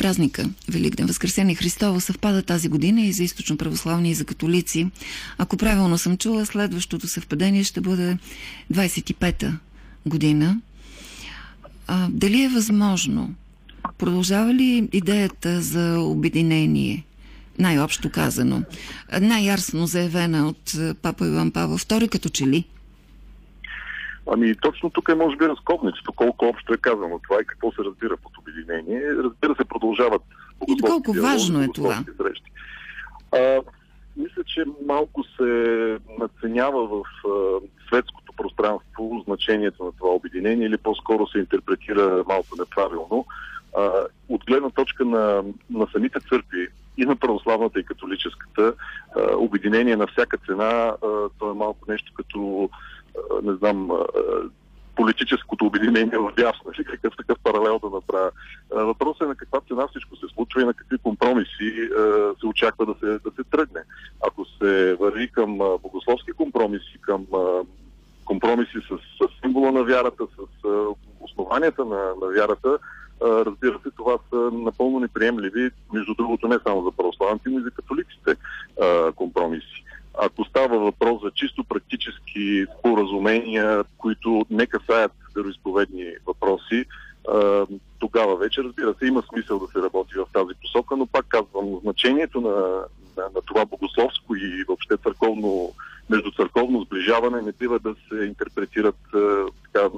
празника 0.00 0.50
Великден 0.68 1.06
Възкресение 1.06 1.54
Христово 1.54 2.00
съвпада 2.00 2.42
тази 2.42 2.68
година 2.68 3.00
и 3.00 3.12
за 3.12 3.24
източно 3.24 3.56
православни 3.56 4.10
и 4.10 4.14
за 4.14 4.24
католици. 4.24 4.90
Ако 5.38 5.56
правилно 5.56 5.98
съм 5.98 6.16
чула, 6.16 6.46
следващото 6.46 7.08
съвпадение 7.08 7.64
ще 7.64 7.80
бъде 7.80 8.18
25-та 8.72 9.58
година. 10.06 10.60
А, 11.86 12.08
дали 12.10 12.42
е 12.42 12.48
възможно? 12.48 13.34
Продължава 13.98 14.54
ли 14.54 14.88
идеята 14.92 15.62
за 15.62 15.98
обединение? 16.00 17.04
най-общо 17.58 18.10
казано, 18.10 18.62
най-ярсно 19.20 19.86
заявена 19.86 20.48
от 20.48 20.74
папа 21.02 21.26
Иван 21.26 21.50
Павел 21.50 21.78
II, 21.78 22.08
като 22.08 22.28
че 22.28 22.46
ли? 22.46 22.64
Ами 24.26 24.54
точно 24.54 24.90
тук 24.90 25.08
е 25.08 25.14
може 25.14 25.36
би 25.36 25.48
разковничето, 25.48 26.12
колко 26.12 26.46
общо 26.46 26.74
е 26.74 26.76
казано 26.76 27.20
това 27.28 27.40
и 27.42 27.46
какво 27.46 27.72
се 27.72 27.82
разбира 27.84 28.16
под 28.16 28.32
обединение. 28.38 29.02
Разбира 29.24 29.54
се, 29.54 29.64
продължават 29.64 30.22
И 30.68 30.80
колко 30.80 31.12
важно 31.12 31.62
е 31.62 31.68
това? 31.74 32.04
Срещи. 32.16 32.52
А, 33.32 33.60
мисля, 34.16 34.44
че 34.46 34.64
малко 34.86 35.24
се 35.24 35.98
наценява 36.18 36.88
в 36.88 37.02
а, 37.26 37.60
светското 37.88 38.32
пространство 38.32 39.22
значението 39.26 39.84
на 39.84 39.92
това 39.92 40.10
обединение 40.10 40.66
или 40.66 40.76
по-скоро 40.76 41.26
се 41.26 41.38
интерпретира 41.38 42.24
малко 42.28 42.48
неправилно. 42.58 43.26
А, 43.76 43.90
от 44.28 44.44
гледна 44.44 44.70
точка 44.70 45.04
на, 45.04 45.44
на 45.70 45.86
самите 45.92 46.18
църкви, 46.28 46.68
и 47.00 47.04
на 47.04 47.16
православната 47.16 47.80
и 47.80 47.84
католическата. 47.84 48.74
Обединение 49.36 49.96
на 49.96 50.06
всяка 50.06 50.38
цена, 50.38 50.94
то 51.38 51.50
е 51.50 51.54
малко 51.54 51.78
нещо 51.88 52.12
като, 52.14 52.70
не 53.42 53.52
знам, 53.52 53.90
политическото 54.96 55.66
обединение 55.66 56.18
в 56.18 56.32
дясно, 56.36 56.70
или 56.76 56.84
какъв 56.84 57.16
такъв 57.16 57.38
паралел 57.44 57.78
да 57.78 57.90
направя. 57.90 58.30
Въпросът 58.70 59.22
е 59.22 59.26
на 59.26 59.34
каква 59.34 59.60
цена 59.60 59.88
всичко 59.88 60.16
се 60.16 60.26
случва 60.34 60.62
и 60.62 60.64
на 60.64 60.74
какви 60.74 60.98
компромиси 60.98 61.88
се 62.40 62.46
очаква 62.46 62.86
да 62.86 62.94
се, 63.00 63.06
да 63.06 63.30
се 63.36 63.44
тръгне. 63.50 63.80
Ако 64.26 64.44
се 64.44 64.96
върви 65.00 65.28
към 65.28 65.58
богословски 65.58 66.32
компромиси, 66.32 66.98
към 67.00 67.26
компромиси 68.24 68.78
с, 68.88 68.96
с 68.96 69.40
символа 69.40 69.72
на 69.72 69.82
вярата, 69.82 70.24
с 70.24 70.66
основанията 71.20 71.84
на, 71.84 72.12
на 72.22 72.26
вярата, 72.36 72.78
разбира 73.22 73.80
се, 73.82 73.90
това 73.96 74.18
са 74.30 74.36
напълно 74.36 75.00
неприемливи, 75.00 75.70
между 75.92 76.14
другото 76.14 76.48
не 76.48 76.58
само 76.66 76.84
за 76.84 76.92
православните, 76.92 77.48
но 77.48 77.58
и 77.58 77.62
за 77.62 77.70
католиците 77.70 78.36
компромиси. 79.16 79.84
Ако 80.18 80.44
става 80.44 80.78
въпрос 80.78 81.22
за 81.22 81.30
чисто 81.30 81.64
практически 81.64 82.66
споразумения, 82.78 83.84
които 83.98 84.46
не 84.50 84.66
касаят 84.66 85.12
вероисповедни 85.36 86.06
въпроси, 86.26 86.84
тогава 87.98 88.36
вече, 88.36 88.62
разбира 88.62 88.94
се, 88.98 89.06
има 89.06 89.22
смисъл 89.32 89.58
да 89.58 89.66
се 89.66 89.78
работи 89.78 90.14
в 90.14 90.26
тази 90.32 90.54
посока, 90.62 90.96
но 90.96 91.06
пак 91.06 91.26
казвам, 91.28 91.78
значението 91.82 92.40
на, 92.40 92.50
на, 93.16 93.30
на 93.34 93.42
това 93.46 93.64
богословско 93.64 94.36
и 94.36 94.64
въобще 94.68 94.96
църковно, 94.96 95.72
междуцърковно 96.10 96.82
сближаване 96.82 97.42
не 97.42 97.52
бива 97.52 97.78
да 97.78 97.94
се 98.08 98.24
интерпретират 98.24 98.98
така, 99.64 99.88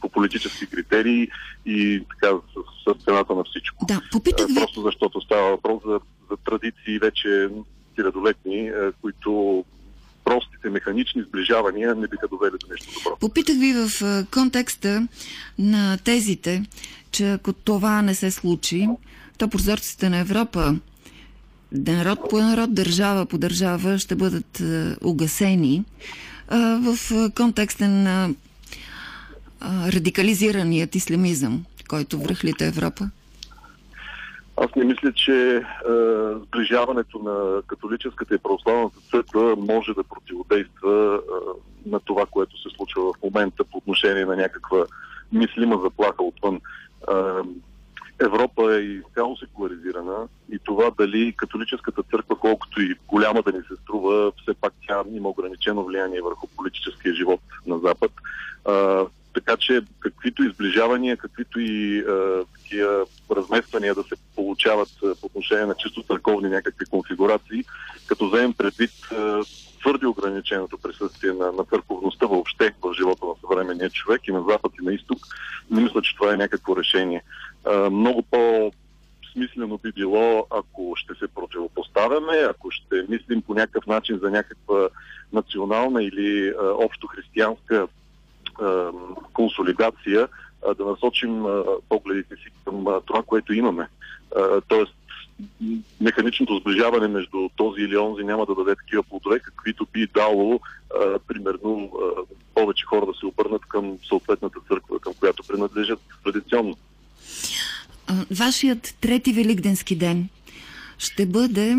по 0.00 0.08
политически 0.08 0.66
критерии 0.66 1.28
и 1.66 2.04
така 2.10 2.36
с, 2.36 2.92
с 2.92 3.04
цената 3.04 3.34
на 3.34 3.44
всичко. 3.44 3.86
Да, 3.86 4.00
попитах 4.12 4.46
ви... 4.46 4.54
Просто 4.54 4.82
защото 4.82 5.20
става 5.20 5.50
въпрос 5.50 5.82
за, 5.86 6.00
за 6.30 6.36
традиции 6.36 6.98
вече 6.98 7.48
хилядолетни, 7.96 8.70
които 9.02 9.64
простите 10.24 10.70
механични 10.70 11.22
сближавания 11.22 11.94
не 11.94 12.08
биха 12.08 12.28
довели 12.28 12.54
до 12.60 12.66
нещо 12.70 12.92
добро. 12.94 13.16
Попитах 13.20 13.56
ви 13.58 13.72
в 13.72 13.90
контекста 14.30 15.08
на 15.58 15.98
тезите, 15.98 16.62
че 17.10 17.30
ако 17.32 17.52
това 17.52 18.02
не 18.02 18.14
се 18.14 18.30
случи, 18.30 18.88
то 19.38 19.48
прозорците 19.48 20.08
на 20.08 20.18
Европа 20.18 20.76
народ 21.72 22.18
по 22.30 22.38
народ, 22.38 22.74
държава 22.74 23.26
по 23.26 23.38
държава 23.38 23.98
ще 23.98 24.14
бъдат 24.14 24.62
угасени 25.02 25.84
в 26.50 26.98
контекста 27.36 27.88
на 27.88 28.30
радикализираният 29.62 30.94
исламизъм, 30.94 31.64
който 31.88 32.18
връхлита 32.18 32.64
Европа? 32.64 33.10
Аз 34.56 34.74
не 34.76 34.84
мисля, 34.84 35.12
че 35.12 35.56
е, 35.56 35.62
сближаването 36.46 37.18
на 37.18 37.62
католическата 37.62 38.34
и 38.34 38.38
православната 38.38 39.00
църква 39.10 39.56
може 39.56 39.92
да 39.94 40.04
противодейства 40.04 41.20
е, 41.86 41.90
на 41.90 42.00
това, 42.00 42.26
което 42.26 42.62
се 42.62 42.76
случва 42.76 43.12
в 43.12 43.22
момента 43.24 43.64
по 43.64 43.78
отношение 43.78 44.24
на 44.24 44.36
някаква 44.36 44.86
мислима 45.32 45.80
заплаха 45.82 46.22
отвън. 46.22 46.54
Е, 46.56 46.60
Европа 48.20 48.74
е 48.74 48.80
изцяло 48.80 49.36
секуларизирана 49.36 50.28
и 50.52 50.58
това 50.58 50.90
дали 50.98 51.32
католическата 51.32 52.02
църква, 52.02 52.36
колкото 52.36 52.82
и 52.82 52.94
голяма 53.08 53.42
да 53.42 53.52
ни 53.52 53.58
се 53.58 53.82
струва, 53.82 54.32
все 54.42 54.54
пак 54.54 54.72
тя 54.86 55.02
има 55.12 55.28
ограничено 55.28 55.84
влияние 55.84 56.20
върху 56.20 56.46
политическия 56.56 57.14
живот 57.14 57.40
на 57.66 57.78
Запад. 57.78 58.12
Така 59.36 59.56
че 59.56 59.80
каквито 60.00 60.42
изближавания, 60.42 61.16
каквито 61.16 61.60
и 61.60 62.04
такива 62.54 63.06
размествания 63.30 63.94
да 63.94 64.02
се 64.02 64.14
получават 64.36 64.88
по 65.20 65.26
отношение 65.26 65.66
на 65.66 65.74
чисто 65.74 66.02
църковни 66.02 66.48
някакви 66.48 66.86
конфигурации, 66.86 67.64
като 68.06 68.28
вземем 68.28 68.52
предвид 68.52 68.90
а, 69.12 69.42
твърде 69.80 70.06
ограниченото 70.06 70.78
присъствие 70.78 71.32
на, 71.32 71.52
на 71.52 71.64
църковността 71.64 72.26
въобще 72.26 72.74
в 72.82 72.94
живота 72.94 73.26
на 73.26 73.32
съвременния 73.40 73.90
човек 73.90 74.28
и 74.28 74.32
на 74.32 74.44
запад 74.48 74.72
и 74.82 74.84
на 74.84 74.92
изток, 74.92 75.18
не 75.70 75.82
мисля, 75.82 76.02
че 76.02 76.16
това 76.16 76.34
е 76.34 76.36
някакво 76.36 76.76
решение. 76.76 77.22
А, 77.64 77.90
много 77.90 78.22
по 78.22 78.72
смислено 79.32 79.78
би 79.82 79.92
било, 79.92 80.46
ако 80.50 80.94
ще 80.96 81.14
се 81.14 81.28
противопоставяме, 81.28 82.36
ако 82.50 82.70
ще 82.70 83.06
мислим 83.08 83.42
по 83.42 83.54
някакъв 83.54 83.86
начин 83.86 84.18
за 84.22 84.30
някаква 84.30 84.88
национална 85.32 86.02
или 86.02 86.48
а, 86.48 86.62
общо 86.62 87.06
християнска 87.06 87.88
консолидация, 89.32 90.28
да 90.78 90.84
насочим 90.84 91.44
погледите 91.88 92.36
си 92.36 92.50
към 92.64 92.84
това, 93.06 93.22
което 93.22 93.54
имаме. 93.54 93.88
Тоест, 94.68 94.94
механичното 96.00 96.58
сближаване 96.58 97.08
между 97.08 97.48
този 97.56 97.82
или 97.82 97.96
онзи 97.96 98.24
няма 98.24 98.46
да 98.46 98.54
даде 98.54 98.74
такива 98.74 99.02
плодове, 99.02 99.38
каквито 99.38 99.86
би 99.92 100.06
дало, 100.14 100.60
примерно, 101.28 101.92
повече 102.54 102.84
хора 102.84 103.06
да 103.06 103.12
се 103.20 103.26
обърнат 103.26 103.62
към 103.68 103.98
съответната 104.08 104.58
църква, 104.68 105.00
към 105.00 105.14
която 105.14 105.42
принадлежат 105.48 106.00
традиционно. 106.24 106.76
Вашият 108.30 108.96
трети 109.00 109.32
великденски 109.32 109.96
ден 109.96 110.28
ще 110.98 111.26
бъде 111.26 111.76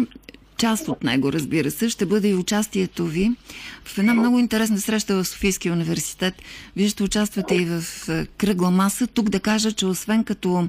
част 0.57 0.87
от 0.87 1.03
него, 1.03 1.33
разбира 1.33 1.71
се, 1.71 1.89
ще 1.89 2.05
бъде 2.05 2.27
и 2.29 2.35
участието 2.35 3.05
ви 3.05 3.31
в 3.85 3.97
една 3.97 4.13
много 4.13 4.39
интересна 4.39 4.77
среща 4.77 5.15
в 5.15 5.27
Софийския 5.27 5.73
университет. 5.73 6.33
Вие 6.75 6.87
ще 6.87 7.03
участвате 7.03 7.55
и 7.55 7.65
в 7.65 7.83
кръгла 8.37 8.71
маса. 8.71 9.07
Тук 9.07 9.29
да 9.29 9.39
кажа, 9.39 9.71
че 9.71 9.85
освен 9.85 10.23
като 10.23 10.67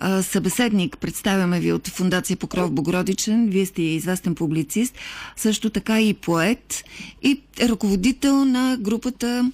а, 0.00 0.22
събеседник, 0.22 0.98
представяме 0.98 1.60
ви 1.60 1.72
от 1.72 1.88
Фундация 1.88 2.36
Покров 2.36 2.72
Богородичен, 2.72 3.48
вие 3.48 3.66
сте 3.66 3.82
известен 3.82 4.34
публицист, 4.34 4.94
също 5.36 5.70
така 5.70 6.00
и 6.00 6.14
поет 6.14 6.84
и 7.22 7.40
ръководител 7.62 8.44
на 8.44 8.76
групата 8.80 9.50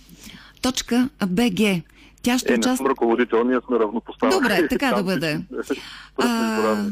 Точка 0.62 1.08
БГ. 1.26 1.82
Тя 2.22 2.38
ще 2.38 2.52
е, 2.52 2.56
участва... 2.56 2.88
ръководител, 2.88 3.44
ние 3.44 3.58
сме 3.68 3.78
равнопоставени. 3.78 4.40
Добре, 4.40 4.68
така 4.68 4.92
да 4.92 5.02
бъде. 5.04 5.40
а, 6.18 6.84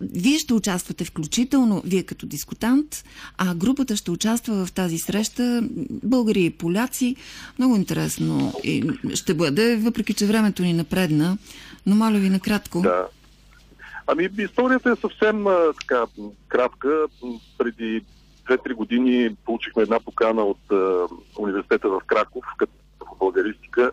вие 0.00 0.38
ще 0.38 0.54
участвате 0.54 1.04
включително, 1.04 1.82
вие 1.84 2.02
като 2.02 2.26
дискутант, 2.26 3.04
а 3.38 3.54
групата 3.54 3.96
ще 3.96 4.10
участва 4.10 4.66
в 4.66 4.72
тази 4.72 4.98
среща 4.98 5.62
българи 5.90 6.44
и 6.44 6.50
поляци. 6.50 7.16
Много 7.58 7.76
интересно 7.76 8.52
и 8.64 8.90
ще 9.14 9.34
бъде, 9.34 9.76
въпреки 9.76 10.14
че 10.14 10.26
времето 10.26 10.62
ни 10.62 10.72
напредна, 10.72 11.38
но 11.86 11.96
моля 11.96 12.18
ви 12.18 12.30
накратко. 12.30 12.80
Да. 12.80 13.06
Ами 14.06 14.28
историята 14.38 14.90
е 14.90 14.96
съвсем 14.96 15.46
а, 15.46 15.72
така 15.80 16.04
кратка. 16.48 17.06
Преди 17.58 18.04
2-3 18.48 18.74
години 18.74 19.36
получихме 19.44 19.82
една 19.82 20.00
покана 20.00 20.42
от 20.42 20.72
а, 20.72 21.06
университета 21.38 21.88
в 21.88 22.00
Краков, 22.06 22.44
като 22.58 22.72
българистика, 23.18 23.90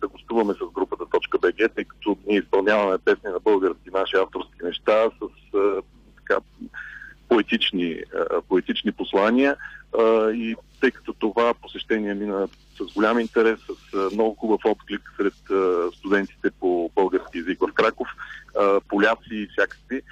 да 0.00 0.08
гостуваме 0.08 0.54
с 0.54 0.72
групата 0.74 1.04
Точка 1.12 1.38
БГ, 1.38 1.74
тъй 1.74 1.84
като 1.84 2.16
ние 2.26 2.38
изпълняваме 2.38 2.98
песни 2.98 3.30
на 3.30 3.40
български, 3.40 3.90
наши 3.92 4.16
авторски 4.16 4.64
неща 4.64 5.10
с 5.10 5.50
така, 6.16 6.40
поетични, 7.28 8.02
поетични 8.48 8.92
послания 8.92 9.56
и 10.34 10.56
тъй 10.80 10.90
като 10.90 11.12
това 11.12 11.54
посещение 11.54 12.14
мина 12.14 12.48
с 12.78 12.94
голям 12.94 13.18
интерес, 13.18 13.58
с 13.60 14.10
много 14.12 14.34
хубав 14.34 14.60
отклик 14.64 15.12
сред 15.16 15.34
студентите 15.94 16.50
по 16.60 16.90
български 16.94 17.38
язик 17.38 17.58
в 17.60 17.72
Краков, 17.74 18.08
поляци 18.88 19.34
и 19.34 19.48
всякакви. 19.52 20.02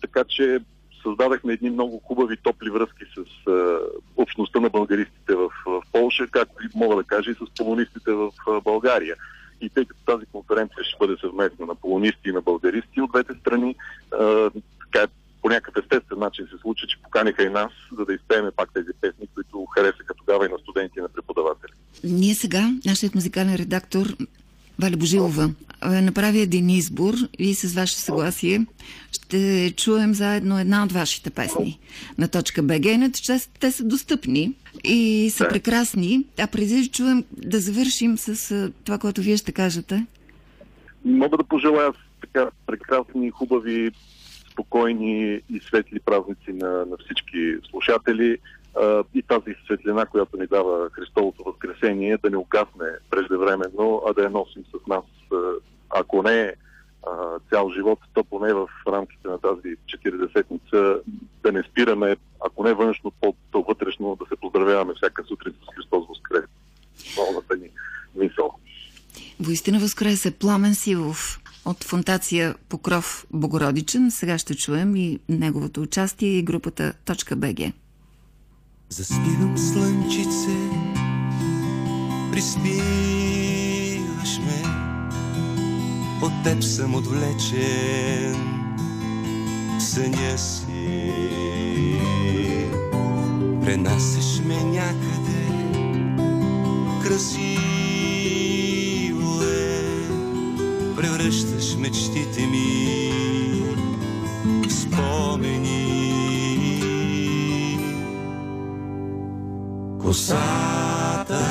Така 0.00 0.24
че 0.28 0.60
създадахме 1.04 1.52
едни 1.52 1.70
много 1.70 2.02
хубави 2.04 2.36
топли 2.36 2.70
връзки 2.70 3.04
с 3.16 3.50
а, 3.50 3.78
общността 4.16 4.60
на 4.60 4.70
българистите 4.70 5.34
в, 5.34 5.48
в 5.66 5.82
Полша, 5.92 6.26
както 6.26 6.62
и 6.62 6.78
мога 6.78 6.96
да 6.96 7.04
кажа 7.04 7.30
и 7.30 7.34
с 7.34 7.54
полонистите 7.56 8.12
в 8.12 8.30
а, 8.48 8.60
България. 8.60 9.16
И 9.60 9.68
тъй 9.68 9.84
като 9.84 10.00
тази 10.06 10.26
конференция 10.26 10.84
ще 10.84 10.96
бъде 10.98 11.16
съвместна 11.20 11.66
на 11.66 11.74
полонисти 11.74 12.28
и 12.28 12.32
на 12.32 12.40
българисти 12.40 13.00
от 13.00 13.10
двете 13.12 13.34
страни, 13.40 13.76
а, 14.12 14.50
така 14.80 15.06
по 15.42 15.48
някакъв 15.48 15.84
естествен 15.84 16.18
начин 16.18 16.46
се 16.46 16.58
случи, 16.60 16.86
че 16.88 17.02
поканиха 17.02 17.42
и 17.42 17.48
нас, 17.48 17.72
за 17.98 18.04
да 18.04 18.14
изпееме 18.14 18.50
пак 18.50 18.70
тези 18.74 18.90
песни, 19.00 19.26
които 19.34 19.64
харесаха 19.64 20.14
тогава 20.14 20.46
и 20.46 20.48
на 20.48 20.58
студенти 20.58 20.98
и 20.98 21.02
на 21.02 21.08
преподаватели. 21.08 21.72
Ние 22.04 22.34
сега, 22.34 22.70
нашият 22.86 23.14
музикален 23.14 23.54
редактор 23.54 24.06
Валя 24.78 24.96
Божилова 24.96 25.50
направи 25.84 26.40
един 26.40 26.70
избор 26.70 27.14
и 27.38 27.54
с 27.54 27.74
ваше 27.74 27.94
съгласие 27.94 28.66
ще 29.12 29.72
чуем 29.76 30.14
заедно 30.14 30.58
една 30.58 30.84
от 30.84 30.92
вашите 30.92 31.30
песни 31.30 31.78
на 32.18 32.28
точка 32.28 32.62
БГ. 32.62 32.84
Иначе 32.84 33.38
те 33.60 33.70
са 33.70 33.84
достъпни 33.84 34.52
и 34.84 35.30
са 35.30 35.48
прекрасни. 35.48 36.24
А 36.38 36.46
преди 36.46 36.82
да 36.82 36.88
чуем 36.88 37.24
да 37.32 37.60
завършим 37.60 38.18
с 38.18 38.70
това, 38.84 38.98
което 38.98 39.20
вие 39.20 39.36
ще 39.36 39.52
кажете. 39.52 40.06
Мога 41.04 41.36
да 41.36 41.44
пожелая 41.44 41.92
така 42.20 42.50
прекрасни, 42.66 43.30
хубави, 43.30 43.90
спокойни 44.50 45.40
и 45.50 45.60
светли 45.66 46.00
празници 46.00 46.52
на, 46.52 46.70
на 46.70 46.96
всички 47.04 47.56
слушатели 47.70 48.38
и 49.14 49.22
тази 49.22 49.54
светлина, 49.66 50.06
която 50.06 50.36
ни 50.36 50.46
дава 50.46 50.90
Христовото 50.90 51.44
възкресение, 51.44 52.18
да 52.22 52.30
не 52.30 52.36
угасне 52.36 52.86
преждевременно, 53.10 54.02
а 54.08 54.12
да 54.12 54.22
я 54.22 54.30
носим 54.30 54.64
с 54.64 54.86
нас, 54.86 55.04
ако 55.90 56.22
не 56.22 56.54
цял 57.50 57.70
живот, 57.70 57.98
то 58.14 58.24
поне 58.24 58.54
в 58.54 58.68
рамките 58.88 59.28
на 59.28 59.38
тази 59.38 59.76
40-ница 59.76 61.00
да 61.42 61.52
не 61.52 61.62
спираме, 61.62 62.16
ако 62.46 62.64
не 62.64 62.74
външно, 62.74 63.12
то 63.50 63.64
вътрешно 63.68 64.16
да 64.20 64.26
се 64.28 64.40
поздравяваме 64.40 64.94
всяка 64.96 65.24
сутрин 65.24 65.52
с 65.52 65.76
Христос 65.76 66.08
Воскрес. 66.08 66.44
Новата 67.18 67.56
ни 67.56 67.70
мисъл. 68.14 68.58
Воистина 69.40 69.78
Възкрес 69.78 70.26
е 70.26 70.38
Пламен 70.38 70.74
Силов 70.74 71.40
от 71.64 71.84
фундация 71.84 72.54
Покров 72.68 73.26
Богородичен. 73.32 74.10
Сега 74.10 74.38
ще 74.38 74.54
чуем 74.54 74.96
и 74.96 75.20
неговото 75.28 75.82
участие 75.82 76.38
и 76.38 76.42
групата 76.42 76.92
БГ. 77.36 77.72
Заспивам 78.96 79.58
слънчице, 79.58 80.56
приспиваш 82.32 82.78
ме, 84.38 84.62
от 86.22 86.32
теб 86.44 86.62
съм 86.62 86.94
отвлечен 86.94 88.36
съня 89.80 90.38
си. 90.38 91.12
Пренасеш 93.64 94.40
ме 94.44 94.64
някъде, 94.64 95.46
красиво 97.02 97.52
е, 99.42 99.82
превръщаш 100.96 101.76
мечтите 101.76 102.46
ми 102.46 103.10
в 104.68 104.72
спомени. 104.72 105.73
Косата 110.14 111.46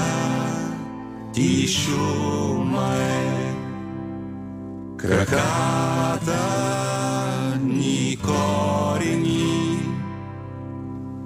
ти 1.33 1.67
шума 1.67 2.95
е, 2.95 3.53
краката 4.97 6.45
ни 7.59 8.17
корени, 8.23 9.79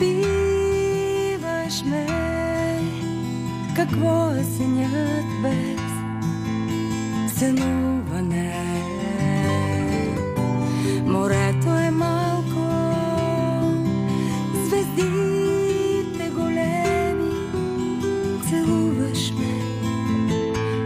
опиваш 0.00 1.84
ме, 1.84 2.06
какво 3.76 4.30
е 4.30 4.44
синят 4.44 5.26
без 5.42 5.80
сънуване. 7.38 8.66
Морето 11.06 11.68
е 11.68 11.90
малко, 11.90 12.66
звездите 14.66 16.30
големи, 16.34 17.32
целуваш 18.48 19.32
ме, 19.32 19.60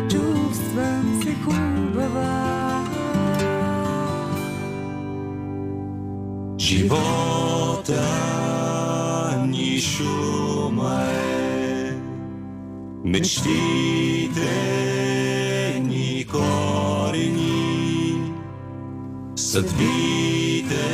чувствам 0.08 1.20
се 1.22 1.34
хубава. 1.34 2.84
Живота 6.58 8.24
шума 9.94 11.06
е, 11.10 11.92
мечтите 13.04 14.54
ни 15.82 16.26
корени, 16.30 18.32
съдбите 19.36 20.84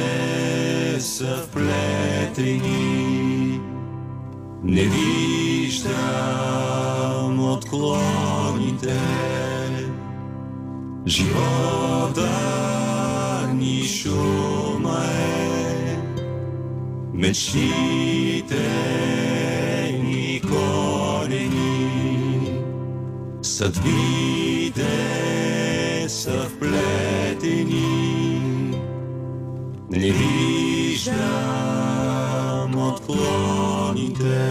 са 1.00 1.36
вплетени. 1.36 2.80
Не 4.64 4.82
виждам 4.82 5.90
отклоните, 7.52 9.00
живота 11.06 12.30
ни 13.54 13.82
шума 13.82 15.04
е, 15.04 15.96
мечтите 17.14 18.29
Să-ți 23.60 23.80
vii 23.80 24.70
de 24.74 26.06
să 26.06 26.48
vpleteni 26.54 27.74
Nivižda 29.88 31.12
odklonite 32.86 34.50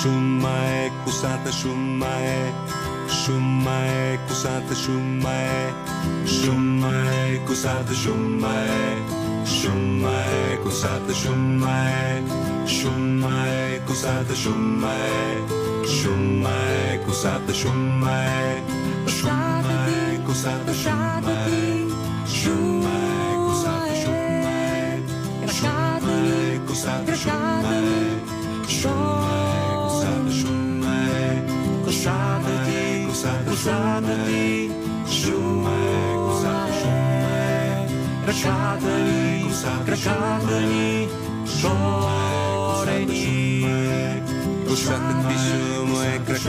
Šuma 0.00 0.48
je 0.48 0.90
kusata, 1.04 1.50
šuma 1.50 2.06
je 2.06 2.52
Šuma 3.22 3.78
je 3.84 4.18
kusata, 4.28 4.74
šuma 4.74 5.30
je 5.30 5.72
Šuma 6.26 6.92
je 6.92 7.40
kusata, 7.46 7.92
šuma 7.92 8.52
je 8.52 8.96
Šuma 9.44 10.10
je 10.10 10.56
kusata, 10.62 11.12
šuma 11.12 11.78
je 11.88 12.22
Šuma 12.66 13.46
je 13.46 13.80
kusata, 13.86 14.34
šuma 14.34 14.92
je 14.92 15.59
chumai, 15.90 16.98
cusada 17.04 17.52
chumai, 17.52 18.62
chumai, 19.06 20.22
cusada 20.24 20.72
chumai, 20.82 21.90
chumai, 22.26 23.34
cusada 23.46 23.92
chumai, 24.02 25.02
chumai, 25.58 26.60
cusada 26.66 27.14
chumai, 27.22 27.82
chumai, 28.70 29.74
cusada 29.82 30.32
chumai, 30.40 31.02
cusada 31.02 31.02
chumai, 31.02 31.42
cusada 31.84 32.54
chumai, 32.64 32.92
cusada 33.10 33.54
chumai, 35.18 35.84
cusada 36.20 36.72
chumai, 36.86 37.50
cusada 38.20 38.32
chumai, 38.40 39.42
cusada 39.44 39.94
chumai, 40.04 40.89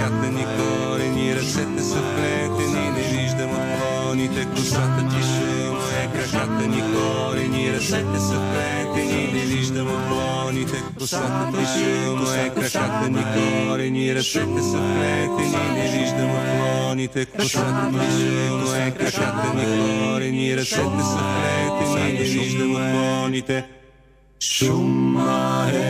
краката 0.02 0.28
ни 0.28 0.46
корени, 0.58 1.36
ръцете 1.36 1.84
са 1.84 2.02
плетени, 2.16 2.90
не 2.90 3.02
виждам 3.02 3.50
отклоните. 3.50 4.48
Косата 4.56 5.10
ти 5.10 5.22
шума 5.24 5.80
е, 6.04 6.08
краката 6.14 6.68
ни 6.68 6.82
корени, 6.82 7.74
ръцете 7.74 8.20
са 8.20 8.42
плетени, 8.52 9.34
не 9.34 9.40
виждам 9.40 9.88
отклоните. 9.88 10.84
Косата 11.00 11.58
ти 11.58 11.66
шума 11.66 12.38
е, 12.38 12.50
краката 12.50 13.10
ни 13.10 13.24
корени, 13.34 14.16
ръцете 14.16 14.62
са 14.62 14.78
плетени, 14.78 15.70
не 15.74 16.00
виждам 16.00 16.32
отклоните. 16.32 17.26
Косата 17.26 17.92
ти 17.92 18.06
шума 18.22 18.78
е, 18.78 18.92
краката 18.92 19.54
ни 19.56 19.66
корени, 19.66 20.58
ръцете 20.58 21.04
са 21.12 21.20
плетени, 21.78 22.14
не 22.14 22.24
виждам 22.24 22.72
отклоните. 22.72 23.66
Шума 24.40 25.68
е 25.74 25.81